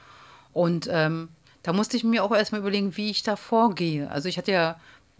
Und 0.53 0.89
ähm, 0.91 1.29
da 1.63 1.71
musste 1.71 1.97
ich 1.97 2.03
mir 2.03 2.23
auch 2.23 2.33
erstmal 2.33 2.61
überlegen, 2.61 2.97
wie 2.97 3.11
ich 3.11 3.23
da 3.23 3.35
vorgehe. 3.35 4.09
Also 4.09 4.27
ich 4.27 4.37
hatte 4.37 4.51
ja, 4.51 4.79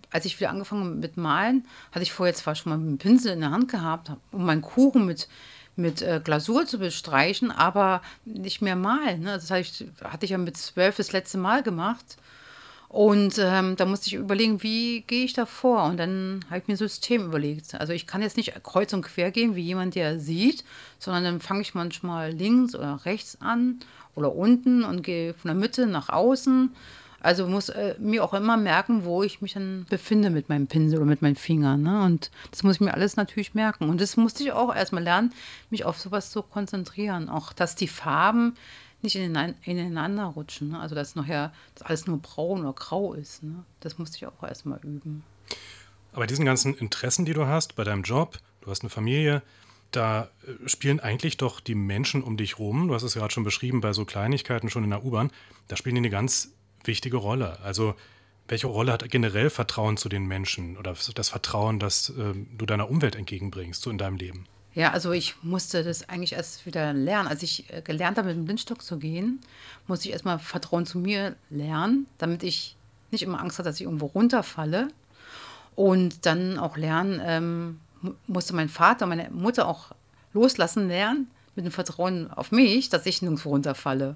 als 0.10 0.26
ich 0.26 0.40
wieder 0.40 0.50
angefangen 0.50 1.00
mit 1.00 1.16
Malen, 1.16 1.68
hatte 1.92 2.04
ich 2.04 2.12
vorher 2.12 2.34
zwar 2.34 2.56
schon 2.56 2.72
mal 2.72 2.80
einen 2.80 2.98
Pinsel 2.98 3.34
in 3.34 3.42
der 3.42 3.52
Hand 3.52 3.70
gehabt, 3.70 4.12
um 4.32 4.46
meinen 4.46 4.62
Kuchen 4.62 5.06
mit, 5.06 5.30
mit 5.76 6.02
äh, 6.02 6.22
Glasur 6.24 6.66
zu 6.66 6.80
bestreichen, 6.80 7.52
aber 7.52 8.02
nicht 8.26 8.62
mehr 8.62 8.76
malen. 8.76 9.22
Ne? 9.22 9.34
Das 9.34 9.50
ich, 9.52 9.86
hatte 10.04 10.26
ich 10.26 10.32
ja 10.32 10.38
mit 10.38 10.58
zwölf 10.58 10.98
das 10.98 11.12
letzte 11.12 11.38
Mal 11.38 11.64
gemacht. 11.64 12.18
Und 12.92 13.38
ähm, 13.40 13.78
da 13.78 13.86
musste 13.86 14.08
ich 14.08 14.16
überlegen, 14.16 14.64
wie 14.64 15.02
gehe 15.08 15.24
ich 15.24 15.32
da 15.32 15.46
vor? 15.46 15.86
Und 15.86 15.96
dann 15.96 16.44
habe 16.50 16.60
ich 16.60 16.68
mir 16.68 16.74
ein 16.74 16.78
System 16.78 17.26
überlegt. 17.26 17.74
Also 17.76 17.94
ich 17.94 18.06
kann 18.06 18.22
jetzt 18.22 18.36
nicht 18.36 18.54
kreuz 18.64 18.92
und 18.92 19.04
quer 19.04 19.32
gehen, 19.32 19.56
wie 19.56 19.62
jemand, 19.62 19.96
der 19.96 20.20
sieht, 20.20 20.66
sondern 21.00 21.24
dann 21.24 21.40
fange 21.40 21.62
ich 21.62 21.74
manchmal 21.74 22.32
links 22.32 22.76
oder 22.76 23.00
rechts 23.06 23.38
an 23.40 23.80
oder 24.14 24.36
unten 24.36 24.84
und 24.84 25.04
gehe 25.04 25.34
von 25.34 25.48
der 25.48 25.56
Mitte 25.56 25.88
nach 25.88 26.10
außen. 26.10 26.76
Also 27.22 27.48
muss 27.48 27.70
äh, 27.70 27.96
mir 28.00 28.24
auch 28.24 28.34
immer 28.34 28.58
merken, 28.58 29.06
wo 29.06 29.22
ich 29.22 29.42
mich 29.42 29.54
dann 29.54 29.86
befinde 29.90 30.32
mit 30.32 30.50
meinem 30.50 30.68
Pinsel 30.68 30.98
oder 30.98 31.08
mit 31.08 31.22
meinen 31.22 31.36
Fingern. 31.36 31.84
Ne? 31.84 32.04
Und 32.04 32.32
das 32.50 32.64
muss 32.64 32.76
ich 32.76 32.82
mir 32.82 32.94
alles 32.94 33.16
natürlich 33.16 33.54
merken. 33.54 33.90
Und 33.90 34.02
das 34.02 34.18
musste 34.18 34.44
ich 34.44 34.52
auch 34.52 34.74
erstmal 34.74 35.04
lernen, 35.04 35.32
mich 35.70 35.86
auf 35.86 36.00
sowas 36.00 36.32
zu 36.32 36.42
konzentrieren. 36.42 37.30
Auch, 37.30 37.54
dass 37.54 37.76
die 37.76 37.88
Farben 37.88 38.56
nicht 39.04 39.16
ineinander 39.16 40.26
rutschen. 40.26 40.70
Ne? 40.70 40.80
Also 40.80 40.96
dass 40.96 41.16
nachher 41.16 41.54
dass 41.76 41.88
alles 41.88 42.08
nur 42.08 42.18
braun 42.18 42.62
oder 42.62 42.74
grau 42.74 43.14
ist. 43.14 43.44
Ne? 43.44 43.64
Das 43.80 44.00
musste 44.00 44.18
ich 44.18 44.26
auch 44.26 44.44
erstmal 44.44 44.80
üben. 44.80 45.24
Aber 46.14 46.28
diesen 46.28 46.46
ganzen 46.46 46.74
Interessen, 46.76 47.26
die 47.26 47.34
du 47.34 47.46
hast 47.46 47.76
bei 47.76 47.84
deinem 47.84 48.04
Job, 48.04 48.40
du 48.62 48.72
hast 48.72 48.82
eine 48.82 48.90
Familie, 48.90 49.44
da 49.92 50.30
äh, 50.48 50.68
spielen 50.68 51.00
eigentlich 51.00 51.38
doch 51.38 51.60
die 51.60 51.76
Menschen 51.76 52.24
um 52.24 52.36
dich 52.38 52.58
rum, 52.58 52.88
du 52.88 52.96
hast 52.96 53.04
es 53.04 53.14
gerade 53.14 53.34
schon 53.34 53.44
beschrieben, 53.44 53.82
bei 53.82 53.94
so 53.94 54.06
Kleinigkeiten 54.06 54.70
schon 54.70 54.84
in 54.84 54.90
der 54.90 55.06
U-Bahn, 55.06 55.32
da 55.68 55.76
spielen 55.76 55.96
die 55.96 56.00
eine 56.00 56.10
ganz 56.10 56.54
wichtige 56.88 57.18
Rolle. 57.18 57.60
Also 57.64 57.96
welche 58.48 58.68
Rolle 58.68 58.92
hat 58.92 59.10
generell 59.10 59.50
Vertrauen 59.50 59.98
zu 59.98 60.10
den 60.10 60.26
Menschen 60.26 60.78
oder 60.78 60.96
das 61.16 61.30
Vertrauen, 61.30 61.80
das 61.80 62.10
äh, 62.10 62.34
du 62.58 62.66
deiner 62.66 62.90
Umwelt 62.90 63.16
entgegenbringst, 63.16 63.82
so 63.82 63.90
in 63.90 63.98
deinem 63.98 64.18
Leben? 64.18 64.46
Ja, 64.74 64.92
also 64.92 65.12
ich 65.12 65.36
musste 65.42 65.84
das 65.84 66.08
eigentlich 66.08 66.34
erst 66.34 66.66
wieder 66.66 66.94
lernen. 66.94 67.28
Als 67.28 67.44
ich 67.44 67.72
äh, 67.72 67.82
gelernt 67.82 68.18
habe, 68.18 68.30
mit 68.30 68.38
dem 68.38 68.46
Blindstock 68.46 68.82
zu 68.82 68.98
gehen, 68.98 69.40
musste 69.88 70.08
ich 70.08 70.14
erstmal 70.14 70.40
Vertrauen 70.40 70.86
zu 70.86 70.98
mir 70.98 71.36
lernen, 71.50 72.08
damit 72.18 72.44
ich 72.44 72.76
nicht 73.12 73.24
immer 73.24 73.42
Angst 73.42 73.60
hatte, 73.60 73.70
dass 73.70 73.80
ich 73.80 73.86
irgendwo 73.86 74.08
runterfalle. 74.08 74.90
Und 75.76 76.26
dann 76.26 76.58
auch 76.58 76.78
lernen, 76.78 77.22
ähm, 77.24 77.80
musste 78.28 78.56
mein 78.56 78.70
Vater 78.70 79.06
und 79.06 79.10
meine 79.10 79.30
Mutter 79.30 79.68
auch 79.68 79.92
loslassen 80.34 80.88
lernen, 80.88 81.30
mit 81.56 81.66
dem 81.66 81.72
Vertrauen 81.72 82.32
auf 82.32 82.52
mich, 82.52 82.90
dass 82.90 83.06
ich 83.06 83.22
nirgendwo 83.22 83.50
runterfalle. 83.50 84.16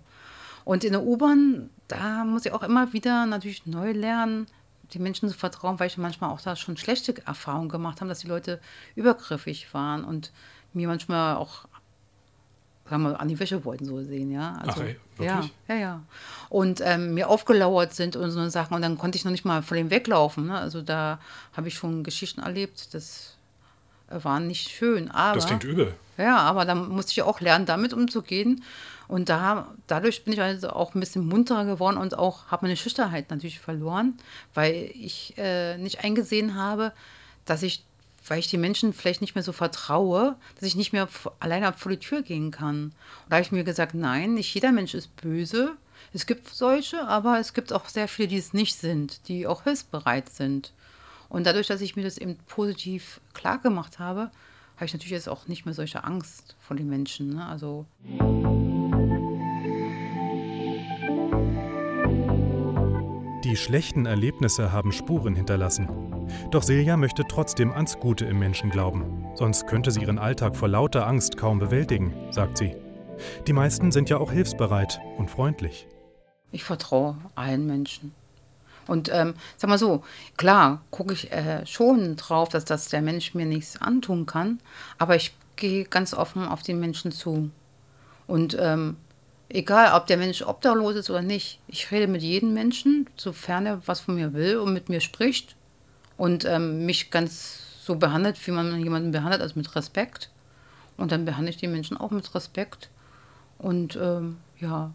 Und 0.63 0.83
in 0.83 0.93
der 0.93 1.03
U-Bahn, 1.03 1.69
da 1.87 2.23
muss 2.23 2.45
ich 2.45 2.51
auch 2.51 2.63
immer 2.63 2.93
wieder 2.93 3.25
natürlich 3.25 3.65
neu 3.65 3.91
lernen, 3.91 4.47
die 4.91 4.99
Menschen 4.99 5.29
zu 5.29 5.35
vertrauen, 5.35 5.79
weil 5.79 5.87
ich 5.87 5.97
manchmal 5.97 6.29
auch 6.29 6.41
da 6.41 6.55
schon 6.55 6.77
schlechte 6.77 7.25
Erfahrungen 7.25 7.69
gemacht 7.69 8.01
habe, 8.01 8.09
dass 8.09 8.19
die 8.19 8.27
Leute 8.27 8.59
übergriffig 8.95 9.73
waren 9.73 10.03
und 10.03 10.31
mir 10.73 10.87
manchmal 10.87 11.35
auch 11.35 11.67
sagen 12.87 13.03
wir, 13.03 13.19
an 13.19 13.27
die 13.27 13.39
Wäsche 13.39 13.65
wollten 13.65 13.85
so 13.85 14.01
sehen, 14.03 14.31
ja. 14.31 14.57
Also, 14.61 14.81
Ach, 14.81 14.85
ey, 14.85 15.25
ja, 15.25 15.49
ja, 15.67 15.75
ja. 15.75 16.03
Und 16.49 16.81
ähm, 16.83 17.15
mir 17.15 17.29
aufgelauert 17.29 17.93
sind 17.93 18.15
und 18.15 18.29
so 18.31 18.47
Sachen 18.49 18.75
und 18.75 18.81
dann 18.81 18.97
konnte 18.97 19.17
ich 19.17 19.25
noch 19.25 19.31
nicht 19.31 19.45
mal 19.45 19.63
von 19.63 19.77
dem 19.77 19.89
weglaufen. 19.89 20.47
Ne? 20.47 20.57
Also 20.57 20.81
da 20.81 21.19
habe 21.53 21.67
ich 21.67 21.73
schon 21.73 22.03
Geschichten 22.03 22.41
erlebt, 22.41 22.93
das 22.93 23.34
war 24.09 24.39
nicht 24.39 24.69
schön. 24.69 25.09
Aber, 25.11 25.35
das 25.35 25.47
klingt 25.47 25.63
übel. 25.63 25.93
Ja, 26.17 26.37
aber 26.37 26.65
da 26.65 26.75
musste 26.75 27.11
ich 27.11 27.21
auch 27.23 27.41
lernen, 27.41 27.65
damit 27.65 27.93
umzugehen. 27.93 28.63
Und 29.07 29.29
da, 29.29 29.73
dadurch 29.87 30.23
bin 30.23 30.33
ich 30.33 30.41
also 30.41 30.69
auch 30.69 30.95
ein 30.95 30.99
bisschen 30.99 31.27
munterer 31.27 31.65
geworden 31.65 31.97
und 31.97 32.17
auch 32.17 32.47
habe 32.47 32.65
meine 32.65 32.77
Schüchternheit 32.77 33.29
natürlich 33.29 33.59
verloren, 33.59 34.17
weil 34.53 34.89
ich 34.93 35.33
äh, 35.37 35.77
nicht 35.77 36.03
eingesehen 36.03 36.55
habe, 36.55 36.91
dass 37.45 37.61
ich, 37.61 37.83
weil 38.27 38.39
ich 38.39 38.49
den 38.49 38.61
Menschen 38.61 38.93
vielleicht 38.93 39.21
nicht 39.21 39.35
mehr 39.35 39.43
so 39.43 39.51
vertraue, 39.51 40.35
dass 40.55 40.67
ich 40.67 40.75
nicht 40.75 40.91
mehr 40.91 41.07
alleine 41.39 41.73
vor 41.73 41.91
die 41.91 41.99
Tür 41.99 42.23
gehen 42.23 42.49
kann. 42.49 42.85
Und 42.85 42.93
da 43.29 43.35
habe 43.35 43.43
ich 43.43 43.51
mir 43.51 43.63
gesagt, 43.63 43.93
nein, 43.93 44.33
nicht 44.33 44.53
jeder 44.53 44.71
Mensch 44.71 44.95
ist 44.95 45.15
böse. 45.17 45.73
Es 46.13 46.25
gibt 46.25 46.49
solche, 46.49 47.07
aber 47.07 47.39
es 47.39 47.53
gibt 47.53 47.73
auch 47.73 47.87
sehr 47.87 48.07
viele, 48.07 48.29
die 48.29 48.37
es 48.37 48.53
nicht 48.53 48.75
sind, 48.75 49.27
die 49.27 49.45
auch 49.45 49.63
hilfsbereit 49.63 50.29
sind. 50.29 50.71
Und 51.29 51.45
dadurch, 51.45 51.67
dass 51.67 51.81
ich 51.81 51.95
mir 51.95 52.03
das 52.03 52.17
eben 52.17 52.37
positiv 52.47 53.21
klar 53.33 53.59
gemacht 53.59 53.99
habe, 53.99 54.31
habe 54.75 54.85
ich 54.85 54.93
natürlich 54.93 55.11
jetzt 55.11 55.29
auch 55.29 55.47
nicht 55.47 55.65
mehr 55.65 55.73
solche 55.73 56.03
Angst 56.03 56.55
vor 56.59 56.75
den 56.75 56.89
Menschen. 56.89 57.35
Ne? 57.35 57.45
Also. 57.45 57.85
Die 63.43 63.55
schlechten 63.55 64.05
Erlebnisse 64.05 64.71
haben 64.71 64.91
Spuren 64.91 65.35
hinterlassen. 65.35 65.87
Doch 66.51 66.63
Silja 66.63 66.97
möchte 66.97 67.23
trotzdem 67.27 67.71
ans 67.71 67.99
Gute 67.99 68.25
im 68.25 68.39
Menschen 68.39 68.69
glauben. 68.69 69.27
Sonst 69.35 69.67
könnte 69.67 69.91
sie 69.91 70.01
ihren 70.01 70.19
Alltag 70.19 70.55
vor 70.55 70.67
lauter 70.67 71.07
Angst 71.07 71.37
kaum 71.37 71.59
bewältigen, 71.59 72.13
sagt 72.31 72.57
sie. 72.57 72.75
Die 73.47 73.53
meisten 73.53 73.91
sind 73.91 74.09
ja 74.09 74.17
auch 74.17 74.31
hilfsbereit 74.31 74.99
und 75.17 75.29
freundlich. 75.29 75.87
Ich 76.51 76.63
vertraue 76.63 77.17
allen 77.35 77.65
Menschen. 77.65 78.13
Und 78.87 79.11
ähm, 79.11 79.33
sag 79.57 79.69
mal 79.69 79.77
so, 79.77 80.03
klar 80.37 80.81
gucke 80.91 81.13
ich 81.13 81.31
äh, 81.31 81.65
schon 81.65 82.15
drauf, 82.15 82.49
dass 82.49 82.65
das 82.65 82.87
der 82.87 83.01
Mensch 83.01 83.33
mir 83.33 83.45
nichts 83.45 83.81
antun 83.81 84.25
kann, 84.25 84.59
aber 84.97 85.15
ich 85.15 85.35
gehe 85.55 85.85
ganz 85.85 86.13
offen 86.13 86.47
auf 86.47 86.61
den 86.61 86.79
Menschen 86.79 87.11
zu. 87.11 87.49
Und 88.27 88.57
ähm, 88.59 88.97
egal, 89.49 89.93
ob 89.93 90.07
der 90.07 90.17
Mensch 90.17 90.41
obdachlos 90.41 90.95
ist 90.95 91.09
oder 91.09 91.21
nicht, 91.21 91.59
ich 91.67 91.91
rede 91.91 92.07
mit 92.07 92.21
jedem 92.21 92.53
Menschen, 92.53 93.09
sofern 93.15 93.65
er 93.65 93.81
was 93.87 94.01
von 94.01 94.15
mir 94.15 94.33
will 94.33 94.57
und 94.57 94.73
mit 94.73 94.89
mir 94.89 95.01
spricht 95.01 95.55
und 96.17 96.45
ähm, 96.45 96.85
mich 96.85 97.11
ganz 97.11 97.59
so 97.81 97.95
behandelt, 97.95 98.45
wie 98.47 98.51
man 98.51 98.79
jemanden 98.79 99.11
behandelt, 99.11 99.41
also 99.41 99.53
mit 99.57 99.75
Respekt. 99.75 100.31
Und 100.97 101.11
dann 101.11 101.25
behandle 101.25 101.49
ich 101.49 101.57
die 101.57 101.67
Menschen 101.67 101.97
auch 101.97 102.11
mit 102.11 102.33
Respekt. 102.33 102.89
Und 103.57 103.95
ähm, 103.95 104.37
ja, 104.59 104.93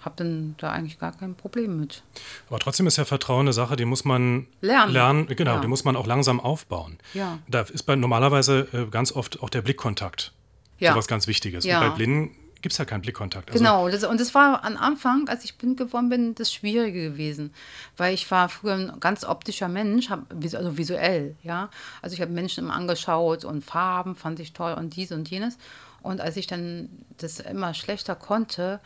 habe 0.00 0.14
dann 0.16 0.54
da 0.58 0.70
eigentlich 0.70 0.98
gar 0.98 1.12
kein 1.12 1.34
Problem 1.34 1.78
mit. 1.80 2.02
Aber 2.48 2.58
trotzdem 2.58 2.86
ist 2.86 2.96
ja 2.96 3.04
Vertrauen 3.04 3.40
eine 3.40 3.52
Sache, 3.52 3.76
die 3.76 3.84
muss 3.84 4.04
man 4.04 4.46
lernen. 4.60 4.92
lernen 4.92 5.26
genau, 5.26 5.54
ja. 5.56 5.60
die 5.60 5.68
muss 5.68 5.84
man 5.84 5.96
auch 5.96 6.06
langsam 6.06 6.40
aufbauen. 6.40 6.98
Ja. 7.14 7.38
Da 7.48 7.62
ist 7.62 7.82
bei 7.84 7.96
normalerweise 7.96 8.68
äh, 8.72 8.86
ganz 8.90 9.12
oft 9.12 9.42
auch 9.42 9.50
der 9.50 9.62
Blickkontakt 9.62 10.32
ja. 10.78 10.92
so 10.92 10.98
was 10.98 11.08
ganz 11.08 11.26
Wichtiges. 11.26 11.64
Ja. 11.64 11.80
Und 11.80 11.88
bei 11.88 11.94
Blinden 11.94 12.30
gibt 12.60 12.72
es 12.72 12.78
ja 12.78 12.84
keinen 12.84 13.02
Blickkontakt. 13.02 13.50
Also 13.50 13.58
genau, 13.58 13.88
das, 13.88 14.04
und 14.04 14.20
das 14.20 14.34
war 14.34 14.64
am 14.64 14.76
Anfang, 14.76 15.28
als 15.28 15.44
ich 15.44 15.56
blind 15.56 15.76
geworden 15.76 16.08
bin, 16.08 16.34
das 16.34 16.52
Schwierige 16.52 17.10
gewesen. 17.10 17.52
Weil 17.96 18.14
ich 18.14 18.28
war 18.30 18.48
früher 18.48 18.74
ein 18.74 19.00
ganz 19.00 19.24
optischer 19.24 19.68
Mensch, 19.68 20.10
hab, 20.10 20.32
also 20.32 20.76
visuell, 20.76 21.36
ja. 21.42 21.70
Also 22.02 22.14
ich 22.14 22.20
habe 22.20 22.32
Menschen 22.32 22.64
immer 22.64 22.74
angeschaut 22.74 23.44
und 23.44 23.64
Farben 23.64 24.16
fand 24.16 24.40
ich 24.40 24.52
toll 24.52 24.74
und 24.74 24.96
dies 24.96 25.12
und 25.12 25.28
jenes. 25.30 25.56
Und 26.02 26.20
als 26.20 26.36
ich 26.36 26.46
dann 26.46 26.88
das 27.18 27.40
immer 27.40 27.74
schlechter 27.74 28.14
konnte, 28.14 28.80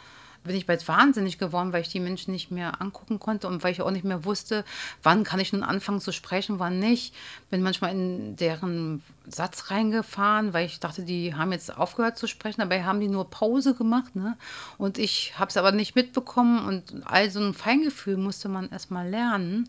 bin 0.45 0.57
ich 0.57 0.67
bald 0.67 0.87
wahnsinnig 0.89 1.39
geworden, 1.39 1.73
weil 1.73 1.83
ich 1.83 1.89
die 1.89 2.01
Menschen 2.01 2.33
nicht 2.33 2.51
mehr 2.51 2.81
angucken 2.81 3.21
konnte 3.21 3.47
und 3.47 3.63
weil 3.63 3.73
ich 3.73 3.83
auch 3.83 3.91
nicht 3.91 4.05
mehr 4.05 4.25
wusste, 4.25 4.65
wann 5.03 5.25
kann 5.25 5.41
ich 5.41 5.53
nun 5.53 5.63
anfangen 5.63 6.01
zu 6.01 6.13
sprechen, 6.13 6.59
wann 6.59 6.79
nicht. 6.79 7.15
Bin 7.51 7.63
manchmal 7.63 7.93
in 7.93 8.37
deren 8.37 9.03
Satz 9.27 9.71
reingefahren, 9.71 10.53
weil 10.53 10.67
ich 10.67 10.81
dachte, 10.81 11.03
die 11.03 11.35
haben 11.35 11.53
jetzt 11.53 11.77
aufgehört 11.77 12.19
zu 12.19 12.27
sprechen, 12.27 12.61
dabei 12.61 12.85
haben 12.85 13.01
die 13.01 13.09
nur 13.09 13.31
Pause 13.31 13.75
gemacht. 13.75 14.17
Ne? 14.17 14.37
Und 14.79 14.99
ich 14.99 15.39
habe 15.39 15.49
es 15.49 15.57
aber 15.57 15.73
nicht 15.73 15.95
mitbekommen 15.95 16.67
und 16.67 17.03
all 17.05 17.31
so 17.31 17.41
ein 17.41 17.55
Feingefühl 17.55 18.17
musste 18.17 18.49
man 18.49 18.71
erstmal 18.71 19.09
lernen. 19.09 19.69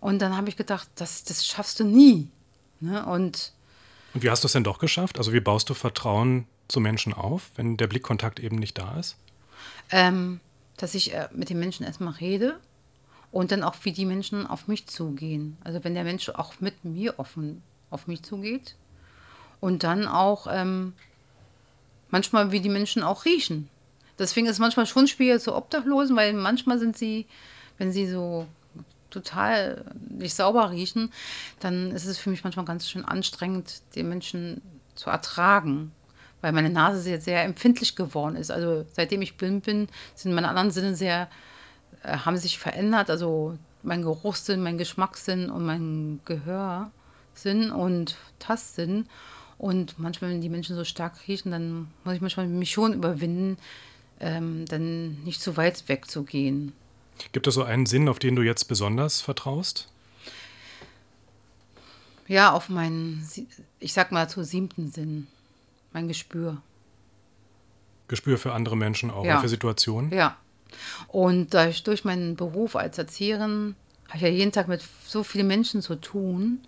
Und 0.00 0.20
dann 0.20 0.36
habe 0.36 0.48
ich 0.48 0.56
gedacht, 0.56 0.88
das, 0.96 1.24
das 1.24 1.46
schaffst 1.46 1.80
du 1.80 1.84
nie. 1.84 2.28
Ne? 2.80 3.04
Und, 3.06 3.52
und 4.14 4.22
wie 4.22 4.30
hast 4.30 4.42
du 4.42 4.46
es 4.46 4.52
denn 4.52 4.64
doch 4.64 4.78
geschafft? 4.78 5.18
Also 5.18 5.32
wie 5.32 5.40
baust 5.40 5.68
du 5.70 5.74
Vertrauen 5.74 6.46
zu 6.68 6.80
Menschen 6.80 7.14
auf, 7.14 7.50
wenn 7.56 7.76
der 7.76 7.86
Blickkontakt 7.86 8.40
eben 8.40 8.56
nicht 8.56 8.78
da 8.78 8.98
ist? 8.98 9.16
Ähm, 9.90 10.40
dass 10.76 10.94
ich 10.94 11.14
äh, 11.14 11.28
mit 11.32 11.50
den 11.50 11.58
Menschen 11.58 11.84
erstmal 11.84 12.14
rede 12.14 12.58
und 13.30 13.52
dann 13.52 13.62
auch, 13.62 13.76
wie 13.82 13.92
die 13.92 14.06
Menschen 14.06 14.46
auf 14.46 14.68
mich 14.68 14.86
zugehen. 14.86 15.58
Also 15.62 15.84
wenn 15.84 15.94
der 15.94 16.04
Mensch 16.04 16.28
auch 16.30 16.54
mit 16.60 16.84
mir 16.84 17.18
offen 17.18 17.62
auf 17.90 18.06
mich 18.06 18.22
zugeht 18.22 18.76
und 19.60 19.82
dann 19.82 20.06
auch 20.06 20.46
ähm, 20.50 20.94
manchmal, 22.10 22.52
wie 22.52 22.60
die 22.60 22.68
Menschen 22.68 23.02
auch 23.02 23.24
riechen. 23.24 23.68
Deswegen 24.18 24.46
ist 24.46 24.54
es 24.54 24.58
manchmal 24.58 24.86
schon 24.86 25.06
schwierig 25.06 25.42
zu 25.42 25.54
Obdachlosen, 25.54 26.16
weil 26.16 26.32
manchmal 26.32 26.78
sind 26.78 26.96
sie, 26.96 27.26
wenn 27.76 27.92
sie 27.92 28.08
so 28.08 28.46
total 29.10 29.84
nicht 30.08 30.34
sauber 30.34 30.70
riechen, 30.70 31.12
dann 31.60 31.92
ist 31.92 32.04
es 32.04 32.18
für 32.18 32.30
mich 32.30 32.44
manchmal 32.44 32.66
ganz 32.66 32.88
schön 32.88 33.04
anstrengend, 33.04 33.82
den 33.94 34.08
Menschen 34.08 34.60
zu 34.94 35.10
ertragen 35.10 35.92
weil 36.40 36.52
meine 36.52 36.70
Nase 36.70 37.00
sehr, 37.00 37.20
sehr 37.20 37.44
empfindlich 37.44 37.96
geworden 37.96 38.36
ist. 38.36 38.50
Also 38.50 38.86
seitdem 38.92 39.22
ich 39.22 39.36
blind 39.36 39.64
bin, 39.64 39.88
sind 40.14 40.34
meine 40.34 40.48
anderen 40.48 40.70
Sinne 40.70 40.94
sehr, 40.94 41.28
äh, 42.02 42.18
haben 42.18 42.36
sich 42.36 42.58
verändert. 42.58 43.10
Also 43.10 43.56
mein 43.82 44.02
Geruchssinn, 44.02 44.62
mein 44.62 44.78
Geschmackssinn 44.78 45.50
und 45.50 45.64
mein 45.64 46.20
Gehörsinn 46.24 47.70
und 47.70 48.16
Tastsinn. 48.38 49.06
Und 49.56 49.98
manchmal, 49.98 50.30
wenn 50.30 50.40
die 50.40 50.48
Menschen 50.48 50.76
so 50.76 50.84
stark 50.84 51.26
riechen, 51.26 51.50
dann 51.50 51.88
muss 52.04 52.14
ich 52.14 52.20
manchmal 52.20 52.46
mich 52.46 52.70
schon 52.70 52.92
überwinden, 52.92 53.56
ähm, 54.20 54.64
dann 54.66 55.22
nicht 55.24 55.40
zu 55.40 55.56
weit 55.56 55.88
wegzugehen. 55.88 56.72
Gibt 57.32 57.48
es 57.48 57.54
so 57.54 57.64
einen 57.64 57.86
Sinn, 57.86 58.08
auf 58.08 58.20
den 58.20 58.36
du 58.36 58.42
jetzt 58.42 58.66
besonders 58.66 59.20
vertraust? 59.20 59.88
Ja, 62.28 62.52
auf 62.52 62.68
meinen, 62.68 63.26
ich 63.80 63.92
sag 63.92 64.12
mal, 64.12 64.28
zu 64.28 64.44
siebten 64.44 64.92
Sinn 64.92 65.26
mein 65.98 66.08
Gespür. 66.08 66.58
Gespür 68.06 68.38
für 68.38 68.52
andere 68.52 68.76
Menschen 68.76 69.10
auch, 69.10 69.24
ja. 69.24 69.40
für 69.40 69.48
Situationen? 69.48 70.12
Ja. 70.12 70.36
Und 71.08 71.52
durch, 71.54 71.82
durch 71.82 72.04
meinen 72.04 72.36
Beruf 72.36 72.76
als 72.76 72.98
Erzieherin 72.98 73.74
habe 74.06 74.18
ich 74.18 74.22
ja 74.22 74.28
jeden 74.28 74.52
Tag 74.52 74.68
mit 74.68 74.82
so 75.06 75.24
vielen 75.24 75.48
Menschen 75.48 75.82
zu 75.82 75.96
tun 75.96 76.60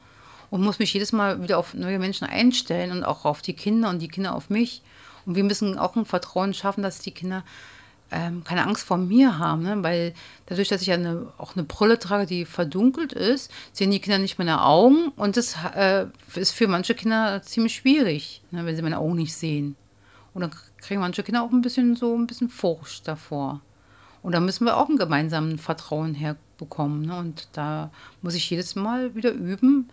und 0.50 0.62
muss 0.62 0.80
mich 0.80 0.92
jedes 0.92 1.12
Mal 1.12 1.42
wieder 1.42 1.58
auf 1.58 1.74
neue 1.74 1.98
Menschen 1.98 2.26
einstellen 2.26 2.90
und 2.90 3.04
auch 3.04 3.24
auf 3.24 3.40
die 3.40 3.54
Kinder 3.54 3.88
und 3.88 4.00
die 4.00 4.08
Kinder 4.08 4.34
auf 4.34 4.50
mich. 4.50 4.82
Und 5.26 5.36
wir 5.36 5.44
müssen 5.44 5.78
auch 5.78 5.94
ein 5.94 6.06
Vertrauen 6.06 6.52
schaffen, 6.52 6.82
dass 6.82 6.98
die 6.98 7.12
Kinder 7.12 7.44
ähm, 8.10 8.44
keine 8.44 8.66
Angst 8.66 8.84
vor 8.84 8.96
mir 8.96 9.38
haben, 9.38 9.62
ne? 9.62 9.82
weil 9.82 10.14
dadurch, 10.46 10.68
dass 10.68 10.82
ich 10.82 10.88
ja 10.88 10.94
eine, 10.94 11.28
auch 11.38 11.54
eine 11.54 11.64
Brille 11.64 11.98
trage, 11.98 12.26
die 12.26 12.44
verdunkelt 12.44 13.12
ist, 13.12 13.50
sehen 13.72 13.90
die 13.90 14.00
Kinder 14.00 14.18
nicht 14.18 14.38
meine 14.38 14.64
Augen 14.64 15.08
und 15.16 15.36
das 15.36 15.56
äh, 15.74 16.06
ist 16.34 16.52
für 16.52 16.68
manche 16.68 16.94
Kinder 16.94 17.42
ziemlich 17.42 17.76
schwierig, 17.76 18.42
ne? 18.50 18.66
wenn 18.66 18.76
sie 18.76 18.82
meine 18.82 18.98
Augen 18.98 19.16
nicht 19.16 19.34
sehen. 19.34 19.76
Und 20.34 20.42
dann 20.42 20.50
kriegen 20.78 21.00
manche 21.00 21.22
Kinder 21.22 21.42
auch 21.42 21.50
ein 21.50 21.62
bisschen 21.62 21.96
so 21.96 22.16
ein 22.16 22.26
bisschen 22.26 22.48
Furcht 22.48 23.06
davor. 23.06 23.60
Und 24.22 24.32
da 24.32 24.40
müssen 24.40 24.64
wir 24.64 24.76
auch 24.76 24.88
ein 24.88 24.96
gemeinsames 24.96 25.60
Vertrauen 25.60 26.14
herbekommen. 26.14 27.06
Ne? 27.06 27.18
Und 27.18 27.48
da 27.52 27.90
muss 28.22 28.34
ich 28.34 28.48
jedes 28.50 28.74
Mal 28.74 29.14
wieder 29.14 29.32
üben, 29.32 29.88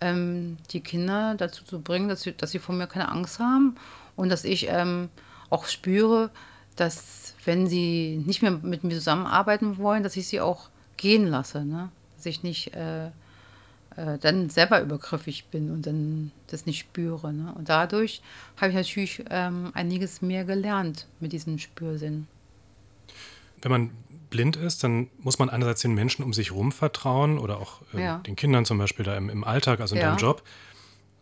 ähm, 0.00 0.58
die 0.70 0.80
Kinder 0.80 1.34
dazu 1.34 1.64
zu 1.64 1.80
bringen, 1.80 2.08
dass 2.08 2.22
sie, 2.22 2.32
dass 2.32 2.50
sie 2.50 2.58
vor 2.58 2.74
mir 2.74 2.86
keine 2.86 3.08
Angst 3.08 3.38
haben 3.38 3.76
und 4.16 4.28
dass 4.28 4.44
ich 4.44 4.68
ähm, 4.68 5.08
auch 5.48 5.66
spüre, 5.66 6.30
dass 6.76 7.19
wenn 7.44 7.66
sie 7.66 8.22
nicht 8.26 8.42
mehr 8.42 8.50
mit 8.50 8.84
mir 8.84 8.94
zusammenarbeiten 8.94 9.78
wollen, 9.78 10.02
dass 10.02 10.16
ich 10.16 10.26
sie 10.28 10.40
auch 10.40 10.68
gehen 10.96 11.26
lasse. 11.26 11.64
Ne? 11.64 11.90
Dass 12.16 12.26
ich 12.26 12.42
nicht 12.42 12.74
äh, 12.74 13.06
äh, 13.96 14.18
dann 14.20 14.50
selber 14.50 14.80
übergriffig 14.80 15.46
bin 15.46 15.70
und 15.70 15.86
dann 15.86 16.32
das 16.48 16.66
nicht 16.66 16.80
spüre. 16.80 17.32
Ne? 17.32 17.52
Und 17.56 17.68
dadurch 17.68 18.22
habe 18.56 18.70
ich 18.70 18.76
natürlich 18.76 19.24
ähm, 19.30 19.70
einiges 19.74 20.22
mehr 20.22 20.44
gelernt 20.44 21.06
mit 21.18 21.32
diesem 21.32 21.58
Spürsinn. 21.58 22.26
Wenn 23.62 23.70
man 23.70 23.90
blind 24.30 24.56
ist, 24.56 24.84
dann 24.84 25.08
muss 25.18 25.38
man 25.38 25.50
einerseits 25.50 25.82
den 25.82 25.94
Menschen 25.94 26.24
um 26.24 26.32
sich 26.32 26.50
herum 26.50 26.72
vertrauen 26.72 27.38
oder 27.38 27.58
auch 27.58 27.82
äh, 27.94 28.02
ja. 28.02 28.18
den 28.18 28.36
Kindern 28.36 28.64
zum 28.64 28.78
Beispiel 28.78 29.04
da 29.04 29.16
im, 29.16 29.28
im 29.28 29.44
Alltag, 29.44 29.80
also 29.80 29.96
in 29.96 30.00
ja. 30.00 30.08
deinem 30.08 30.18
Job. 30.18 30.42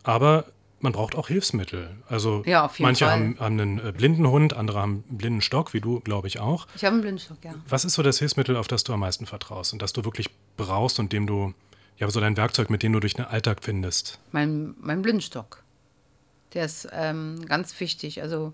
Aber 0.03 0.45
man 0.81 0.91
braucht 0.91 1.15
auch 1.15 1.27
Hilfsmittel. 1.27 1.95
Also 2.07 2.43
ja, 2.45 2.69
manche 2.79 3.09
haben, 3.09 3.37
haben, 3.39 3.59
einen 3.59 3.79
äh, 3.79 3.91
blinden 3.91 4.27
Hund, 4.27 4.53
andere 4.53 4.79
haben 4.79 5.03
einen 5.09 5.17
blinden 5.17 5.41
Stock, 5.41 5.73
wie 5.73 5.81
du, 5.81 5.99
glaube 5.99 6.27
ich, 6.27 6.39
auch. 6.39 6.67
Ich 6.75 6.85
habe 6.85 6.93
einen 6.93 7.01
blinden 7.01 7.19
Stock, 7.19 7.37
ja. 7.43 7.53
Was 7.67 7.85
ist 7.85 7.93
so 7.93 8.03
das 8.03 8.19
Hilfsmittel, 8.19 8.55
auf 8.55 8.67
das 8.67 8.83
du 8.83 8.93
am 8.93 9.01
meisten 9.01 9.25
vertraust 9.25 9.73
und 9.73 9.81
das 9.81 9.93
du 9.93 10.05
wirklich 10.05 10.29
brauchst 10.57 10.99
und 10.99 11.13
dem 11.13 11.27
du, 11.27 11.53
ja, 11.97 12.09
so 12.09 12.19
dein 12.19 12.37
Werkzeug, 12.37 12.69
mit 12.69 12.83
dem 12.83 12.93
du 12.93 12.99
durch 12.99 13.13
den 13.13 13.25
Alltag 13.25 13.59
findest? 13.61 14.19
Mein, 14.31 14.75
mein 14.79 15.01
Blindenstock. 15.01 15.63
Der 16.53 16.65
ist 16.65 16.87
ähm, 16.91 17.45
ganz 17.45 17.79
wichtig. 17.79 18.21
Also, 18.21 18.53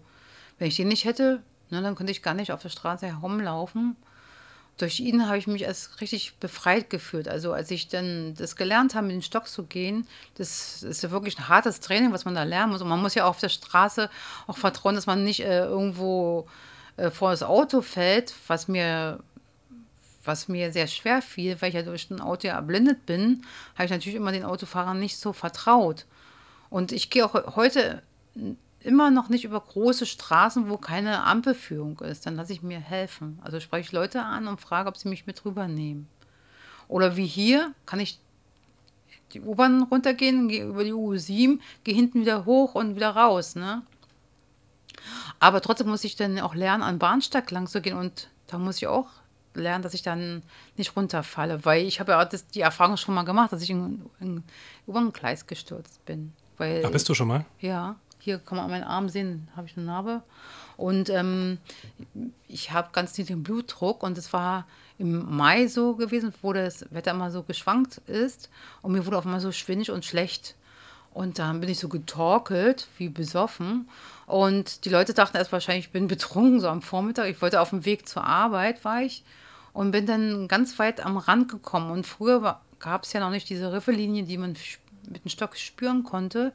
wenn 0.60 0.68
ich 0.68 0.76
den 0.76 0.88
nicht 0.88 1.06
hätte, 1.06 1.44
ne, 1.70 1.82
dann 1.82 1.96
könnte 1.96 2.12
ich 2.12 2.22
gar 2.22 2.34
nicht 2.34 2.52
auf 2.52 2.62
der 2.62 2.70
Straße 2.70 3.08
herumlaufen 3.08 3.96
durch 4.78 5.00
ihn 5.00 5.28
habe 5.28 5.38
ich 5.38 5.48
mich 5.48 5.68
als 5.68 6.02
richtig 6.02 6.36
befreit 6.40 6.90
gefühlt. 6.90 7.28
Also 7.28 7.54
als 7.54 7.72
ich 7.72 7.88
dann 7.88 8.34
das 8.36 8.56
gelernt 8.56 8.94
habe, 8.94 9.08
mit 9.08 9.16
den 9.16 9.22
Stock 9.22 9.48
zu 9.48 9.64
gehen, 9.64 10.06
das 10.36 10.84
ist 10.84 11.04
ja 11.04 11.12
wirklich 11.12 11.38
ein 11.38 11.48
hartes 11.48 11.80
Training, 11.80 12.12
was 12.12 12.26
man 12.26 12.36
da 12.36 12.44
lernen 12.44 12.74
muss. 12.74 12.82
Und 12.82 12.90
man 12.90 13.02
muss 13.02 13.16
ja 13.16 13.26
auch 13.26 13.30
auf 13.30 13.40
der 13.40 13.50
Straße 13.50 14.10
auch 14.48 14.58
vertrauen, 14.58 14.96
dass 14.96 15.06
man 15.06 15.24
nicht 15.24 15.42
äh, 15.42 15.66
irgendwo 15.66 16.48
äh, 16.98 17.10
vor 17.10 17.32
das 17.32 17.44
Auto 17.44 17.82
fällt, 17.82 18.34
was 18.48 18.68
mir 18.68 19.20
was 20.28 20.48
mir 20.48 20.72
sehr 20.72 20.88
schwer 20.88 21.22
fiel, 21.22 21.62
weil 21.62 21.70
ich 21.70 21.76
ja 21.76 21.84
durch 21.84 22.10
ein 22.10 22.20
Auto 22.20 22.48
ja 22.48 22.56
erblindet 22.56 23.06
bin, 23.06 23.44
habe 23.76 23.86
ich 23.86 23.92
natürlich 23.92 24.16
immer 24.16 24.32
den 24.32 24.44
Autofahrern 24.44 25.00
nicht 25.00 25.18
so 25.18 25.34
vertraut. 25.34 26.06
Und 26.72 26.92
ich 26.92 27.12
gehe 27.12 27.24
auch 27.24 27.56
heute 27.56 28.02
immer 28.86 29.12
noch 29.12 29.30
nicht 29.30 29.44
über 29.44 29.60
große 29.60 30.06
Straßen, 30.06 30.70
wo 30.70 30.78
keine 30.78 31.24
Ampelführung 31.24 32.00
ist. 32.00 32.26
Dann 32.26 32.36
lasse 32.36 32.54
ich 32.54 32.62
mir 32.62 32.80
helfen. 32.80 33.40
Also 33.44 33.60
spreche 33.60 33.88
ich 33.88 33.92
Leute 33.92 34.22
an 34.22 34.48
und 34.48 34.62
frage, 34.62 34.88
ob 34.88 34.98
sie 34.98 35.10
mich 35.10 35.26
mit 35.26 35.44
rübernehmen. 35.44 36.08
Oder 36.88 37.18
wie 37.18 37.26
hier, 37.26 37.74
kann 37.86 38.00
ich 38.00 38.20
die 39.34 39.42
U-Bahn 39.42 39.84
runtergehen, 39.84 40.48
gehe 40.48 40.66
über 40.66 40.84
die 40.84 40.94
U7, 40.94 41.60
gehe 41.84 41.96
hinten 41.96 42.22
wieder 42.22 42.46
hoch 42.46 42.76
und 42.76 42.96
wieder 42.96 43.10
raus. 43.10 43.56
Ne? 43.56 43.82
Aber 45.40 45.62
trotzdem 45.62 45.88
muss 45.88 46.04
ich 46.04 46.16
dann 46.16 46.40
auch 46.40 46.56
lernen, 46.56 46.84
an 46.84 47.00
Bahnsteig 47.00 47.50
lang 47.52 47.68
zu 47.68 47.82
gehen 47.82 47.98
und 47.98 48.30
da 48.48 48.60
muss 48.60 48.78
ich 48.78 48.88
auch 48.88 49.08
lernen, 49.56 49.84
dass 49.84 49.94
ich 49.94 50.04
dann 50.04 50.44
nicht 50.78 50.96
runterfalle, 50.96 51.66
weil 51.66 51.86
ich 51.86 52.00
habe 52.00 52.12
ja 52.12 52.24
das, 52.24 52.48
die 52.48 52.62
Erfahrung 52.62 52.98
schon 52.98 53.16
mal 53.16 53.24
gemacht, 53.24 53.52
dass 53.52 53.62
ich 53.62 53.70
in, 53.70 54.06
in 54.20 54.44
U-Bahn-Gleis 54.88 55.48
gestürzt 55.48 56.06
bin. 56.06 56.34
Weil, 56.58 56.84
Ach, 56.86 56.92
bist 56.92 57.10
du 57.10 57.14
schon 57.14 57.28
mal? 57.28 57.46
Ja. 57.60 57.96
Hier 58.20 58.40
kann 58.40 58.58
man 58.58 58.66
an 58.66 58.72
meinen 58.72 58.84
Arm 58.84 59.10
sehen, 59.10 59.48
habe 59.56 59.68
ich 59.68 59.78
eine 59.78 59.86
Narbe. 59.86 60.22
Und 60.78 61.10
ähm, 61.10 61.60
ich 62.48 62.72
habe 62.72 62.90
ganz 62.92 63.18
niedrigen 63.18 63.44
Blutdruck 63.44 64.04
und 64.04 64.18
es 64.18 64.34
war 64.34 64.66
im 64.98 65.36
Mai 65.36 65.68
so 65.68 65.96
gewesen, 65.96 66.34
wo 66.42 66.54
das 66.54 66.86
Wetter 66.92 67.12
immer 67.12 67.32
so 67.32 67.44
geschwankt 67.44 68.00
ist 68.08 68.50
und 68.82 68.94
mir 68.94 69.06
wurde 69.06 69.18
auf 69.18 69.26
einmal 69.26 69.42
so 69.42 69.52
schwindig 69.52 69.92
und 69.92 70.06
schlecht. 70.06 70.56
Und 71.16 71.40
dann 71.40 71.62
bin 71.62 71.70
ich 71.70 71.80
so 71.80 71.88
getorkelt, 71.88 72.88
wie 72.98 73.08
besoffen. 73.08 73.88
Und 74.28 74.84
die 74.84 74.90
Leute 74.90 75.14
dachten 75.14 75.38
erst 75.38 75.54
wahrscheinlich, 75.54 75.86
ich 75.86 75.92
bin 75.94 76.10
betrunken, 76.10 76.60
so 76.60 76.68
am 76.68 76.82
Vormittag. 76.82 77.30
Ich 77.30 77.42
wollte 77.42 77.62
auf 77.62 77.70
dem 77.70 77.86
Weg 77.86 78.10
zur 78.10 78.26
Arbeit, 78.26 78.84
war 78.84 79.02
ich. 79.02 79.24
Und 79.72 79.92
bin 79.92 80.06
dann 80.06 80.50
ganz 80.50 80.78
weit 80.78 81.00
am 81.06 81.16
Rand 81.16 81.48
gekommen. 81.48 81.90
Und 81.90 82.06
früher 82.06 82.60
gab 82.80 83.04
es 83.04 83.14
ja 83.14 83.22
noch 83.22 83.30
nicht 83.30 83.50
diese 83.50 83.72
Riffellinie, 83.72 84.24
die 84.24 84.38
man 84.38 84.58
mit 85.10 85.24
dem 85.24 85.30
Stock 85.30 85.56
spüren 85.56 86.04
konnte. 86.04 86.52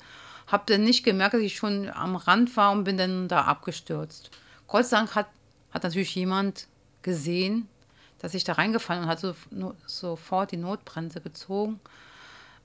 Habe 0.51 0.65
dann 0.67 0.83
nicht 0.83 1.05
gemerkt, 1.05 1.35
dass 1.35 1.41
ich 1.41 1.57
schon 1.57 1.89
am 1.91 2.17
Rand 2.17 2.57
war 2.57 2.73
und 2.73 2.85
bin 2.85 2.97
dann 2.97 3.29
da 3.29 3.43
abgestürzt. 3.43 4.31
Gott 4.67 4.87
sei 4.87 4.97
Dank 4.99 5.15
hat, 5.15 5.27
hat 5.71 5.85
natürlich 5.85 6.15
jemand 6.15 6.67
gesehen, 7.03 7.69
dass 8.19 8.35
ich 8.35 8.45
da 8.45 8.55
reingefallen 8.55 9.05
und 9.05 9.09
hat 9.09 9.21
so, 9.21 9.35
no, 9.51 9.75
sofort 9.87 10.53
die 10.53 10.57
Notbremse 10.57 11.21
gezogen. 11.21 11.81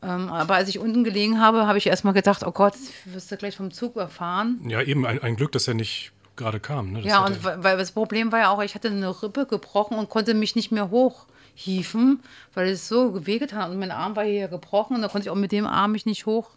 Ähm, 0.01 0.29
aber 0.29 0.55
als 0.55 0.69
ich 0.69 0.79
unten 0.79 1.03
gelegen 1.03 1.39
habe, 1.39 1.67
habe 1.67 1.77
ich 1.77 1.87
erstmal 1.87 2.13
gedacht, 2.13 2.43
oh 2.45 2.51
Gott, 2.51 2.75
wirst 3.05 3.31
du 3.31 3.37
gleich 3.37 3.55
vom 3.55 3.71
Zug 3.71 3.93
überfahren. 3.93 4.59
Ja, 4.67 4.81
eben 4.81 5.05
ein, 5.05 5.21
ein 5.21 5.35
Glück, 5.35 5.51
dass 5.51 5.67
er 5.67 5.73
nicht 5.73 6.11
gerade 6.35 6.59
kam. 6.59 6.91
Ne? 6.91 7.01
ja, 7.01 7.25
und 7.25 7.43
weil 7.43 7.77
das 7.77 7.91
Problem 7.91 8.31
war 8.31 8.39
ja 8.39 8.49
auch, 8.49 8.61
ich 8.61 8.75
hatte 8.75 8.89
eine 8.89 9.23
Rippe 9.23 9.45
gebrochen 9.45 9.97
und 9.97 10.09
konnte 10.09 10.33
mich 10.33 10.55
nicht 10.55 10.71
mehr 10.71 10.89
hochhieven, 10.89 12.21
weil 12.53 12.69
es 12.69 12.87
so 12.87 13.25
wehgetan 13.25 13.61
hat 13.61 13.71
und 13.71 13.79
mein 13.79 13.91
Arm 13.91 14.15
war 14.15 14.25
hier 14.25 14.47
gebrochen 14.49 14.95
und 14.95 15.01
da 15.01 15.07
konnte 15.07 15.27
ich 15.27 15.29
auch 15.29 15.35
mit 15.35 15.53
dem 15.53 15.65
Arm 15.65 15.93
mich 15.93 16.05
nicht 16.05 16.25
hoch 16.25 16.51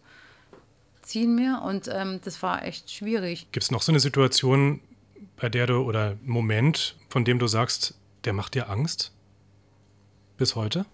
ziehen 1.09 1.35
mir 1.35 1.62
und 1.64 1.88
ähm, 1.92 2.21
das 2.23 2.42
war 2.42 2.64
echt 2.64 2.90
schwierig. 2.90 3.49
Gibt 3.53 3.64
es 3.64 3.71
noch 3.71 3.83
so 3.83 3.90
eine 3.90 4.01
Situation, 4.01 4.81
bei 5.37 5.49
der 5.49 5.66
du 5.66 5.79
oder 5.83 6.16
Moment, 6.23 6.97
von 7.09 7.25
dem 7.25 7.38
du 7.38 7.47
sagst, 7.47 7.94
der 8.25 8.33
macht 8.33 8.55
dir 8.55 8.68
Angst? 8.68 9.12
Bis 10.37 10.55
heute? 10.55 10.85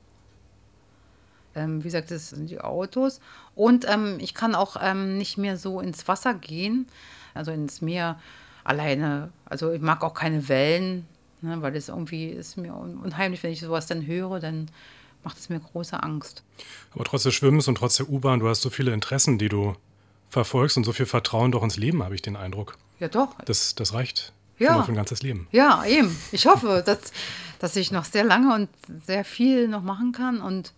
Ähm, 1.54 1.80
wie 1.80 1.88
gesagt, 1.88 2.10
das 2.10 2.30
sind 2.30 2.48
die 2.48 2.60
Autos. 2.60 3.20
Und 3.54 3.86
ähm, 3.88 4.18
ich 4.20 4.34
kann 4.34 4.54
auch 4.54 4.76
ähm, 4.80 5.18
nicht 5.18 5.36
mehr 5.36 5.56
so 5.56 5.80
ins 5.80 6.06
Wasser 6.08 6.34
gehen, 6.34 6.86
also 7.34 7.50
ins 7.50 7.80
Meer 7.80 8.20
alleine. 8.62 9.30
Also 9.44 9.72
ich 9.72 9.82
mag 9.82 10.02
auch 10.02 10.14
keine 10.14 10.48
Wellen, 10.48 11.06
ne, 11.42 11.60
weil 11.60 11.72
das 11.72 11.88
irgendwie 11.88 12.28
ist 12.28 12.56
mir 12.56 12.74
unheimlich, 12.74 13.42
wenn 13.42 13.52
ich 13.52 13.60
sowas 13.60 13.86
dann 13.86 14.06
höre, 14.06 14.40
dann 14.40 14.70
macht 15.22 15.38
es 15.38 15.48
mir 15.48 15.58
große 15.58 16.02
Angst. 16.02 16.42
Aber 16.92 17.04
trotz 17.04 17.24
des 17.24 17.34
Schwimmens 17.34 17.68
und 17.68 17.76
trotz 17.76 17.96
der 17.96 18.08
U-Bahn, 18.08 18.40
du 18.40 18.48
hast 18.48 18.62
so 18.62 18.70
viele 18.70 18.92
Interessen, 18.92 19.38
die 19.38 19.48
du 19.48 19.76
verfolgst 20.28 20.76
und 20.76 20.84
so 20.84 20.92
viel 20.92 21.06
Vertrauen 21.06 21.52
doch 21.52 21.62
ins 21.62 21.76
Leben, 21.76 22.02
habe 22.02 22.14
ich 22.14 22.22
den 22.22 22.36
Eindruck. 22.36 22.76
Ja, 22.98 23.08
doch. 23.08 23.34
Das, 23.44 23.74
das 23.74 23.92
reicht 23.92 24.32
ja. 24.58 24.82
für 24.82 24.92
ein 24.92 24.96
ganzes 24.96 25.22
Leben. 25.22 25.48
Ja, 25.52 25.84
eben. 25.84 26.16
Ich 26.32 26.46
hoffe, 26.46 26.82
dass, 26.86 27.12
dass 27.58 27.76
ich 27.76 27.90
noch 27.90 28.04
sehr 28.04 28.24
lange 28.24 28.54
und 28.54 28.68
sehr 29.06 29.24
viel 29.24 29.68
noch 29.68 29.82
machen 29.82 30.12
kann. 30.12 30.40
Und 30.40 30.72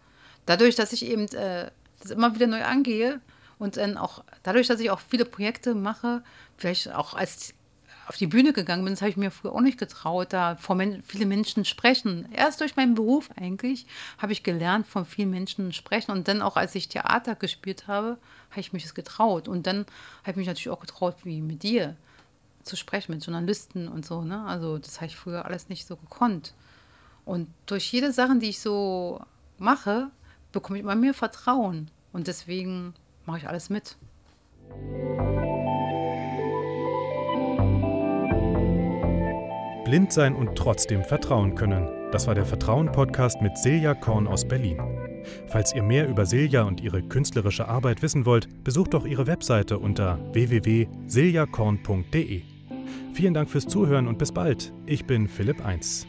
dadurch, 0.46 0.74
dass 0.74 0.92
ich 0.92 1.04
eben 1.06 1.28
äh, 1.28 1.70
das 2.00 2.10
immer 2.10 2.34
wieder 2.34 2.46
neu 2.46 2.62
angehe 2.62 3.20
und 3.58 3.76
dann 3.76 3.96
auch 3.96 4.24
dadurch, 4.42 4.66
dass 4.66 4.80
ich 4.80 4.90
auch 4.90 5.00
viele 5.00 5.24
Projekte 5.24 5.74
mache, 5.74 6.22
vielleicht 6.56 6.92
auch 6.92 7.14
als 7.14 7.54
auf 8.06 8.16
die 8.16 8.28
Bühne 8.28 8.52
gegangen 8.52 8.84
bin, 8.84 8.92
das 8.92 9.02
habe 9.02 9.10
ich 9.10 9.16
mir 9.16 9.30
früher 9.30 9.52
auch 9.52 9.60
nicht 9.60 9.78
getraut, 9.78 10.32
da 10.32 10.56
vor 10.56 10.76
men 10.76 11.02
viele 11.02 11.26
Menschen 11.26 11.64
sprechen. 11.64 12.28
Erst 12.32 12.60
durch 12.60 12.76
meinen 12.76 12.94
Beruf 12.94 13.30
eigentlich 13.36 13.86
habe 14.18 14.32
ich 14.32 14.44
gelernt, 14.44 14.86
von 14.86 15.04
vielen 15.04 15.30
Menschen 15.30 15.72
sprechen. 15.72 16.12
Und 16.12 16.28
dann 16.28 16.40
auch, 16.40 16.56
als 16.56 16.74
ich 16.76 16.88
Theater 16.88 17.34
gespielt 17.34 17.88
habe, 17.88 18.18
habe 18.50 18.60
ich 18.60 18.72
mich 18.72 18.84
das 18.84 18.94
getraut. 18.94 19.48
Und 19.48 19.66
dann 19.66 19.86
habe 20.22 20.30
ich 20.30 20.36
mich 20.36 20.46
natürlich 20.46 20.70
auch 20.70 20.80
getraut, 20.80 21.16
wie 21.24 21.40
mit 21.40 21.64
dir 21.64 21.96
zu 22.62 22.76
sprechen, 22.76 23.12
mit 23.12 23.24
Journalisten 23.24 23.88
und 23.88 24.06
so. 24.06 24.22
Ne? 24.22 24.44
Also 24.46 24.78
das 24.78 24.96
habe 24.96 25.06
ich 25.06 25.16
früher 25.16 25.44
alles 25.44 25.68
nicht 25.68 25.86
so 25.86 25.96
gekonnt. 25.96 26.54
Und 27.24 27.48
durch 27.66 27.92
jede 27.92 28.12
Sache, 28.12 28.36
die 28.38 28.50
ich 28.50 28.60
so 28.60 29.20
mache, 29.58 30.10
bekomme 30.52 30.78
ich 30.78 30.84
immer 30.84 30.94
mehr 30.94 31.14
Vertrauen. 31.14 31.90
Und 32.12 32.28
deswegen 32.28 32.94
mache 33.24 33.38
ich 33.38 33.48
alles 33.48 33.68
mit. 33.68 33.96
Blind 39.86 40.12
sein 40.12 40.34
und 40.34 40.54
trotzdem 40.56 41.04
vertrauen 41.04 41.54
können. 41.54 42.10
Das 42.10 42.26
war 42.26 42.34
der 42.34 42.44
Vertrauen-Podcast 42.44 43.40
mit 43.40 43.56
Silja 43.56 43.94
Korn 43.94 44.26
aus 44.26 44.44
Berlin. 44.44 44.80
Falls 45.46 45.72
ihr 45.76 45.84
mehr 45.84 46.08
über 46.08 46.26
Silja 46.26 46.64
und 46.64 46.80
ihre 46.80 47.02
künstlerische 47.02 47.68
Arbeit 47.68 48.02
wissen 48.02 48.26
wollt, 48.26 48.64
besucht 48.64 48.94
doch 48.94 49.06
ihre 49.06 49.28
Webseite 49.28 49.78
unter 49.78 50.18
www.siljakorn.de. 50.32 52.42
Vielen 53.12 53.34
Dank 53.34 53.48
fürs 53.48 53.68
Zuhören 53.68 54.08
und 54.08 54.18
bis 54.18 54.32
bald. 54.32 54.72
Ich 54.86 55.04
bin 55.04 55.28
Philipp 55.28 55.64
1. 55.64 56.08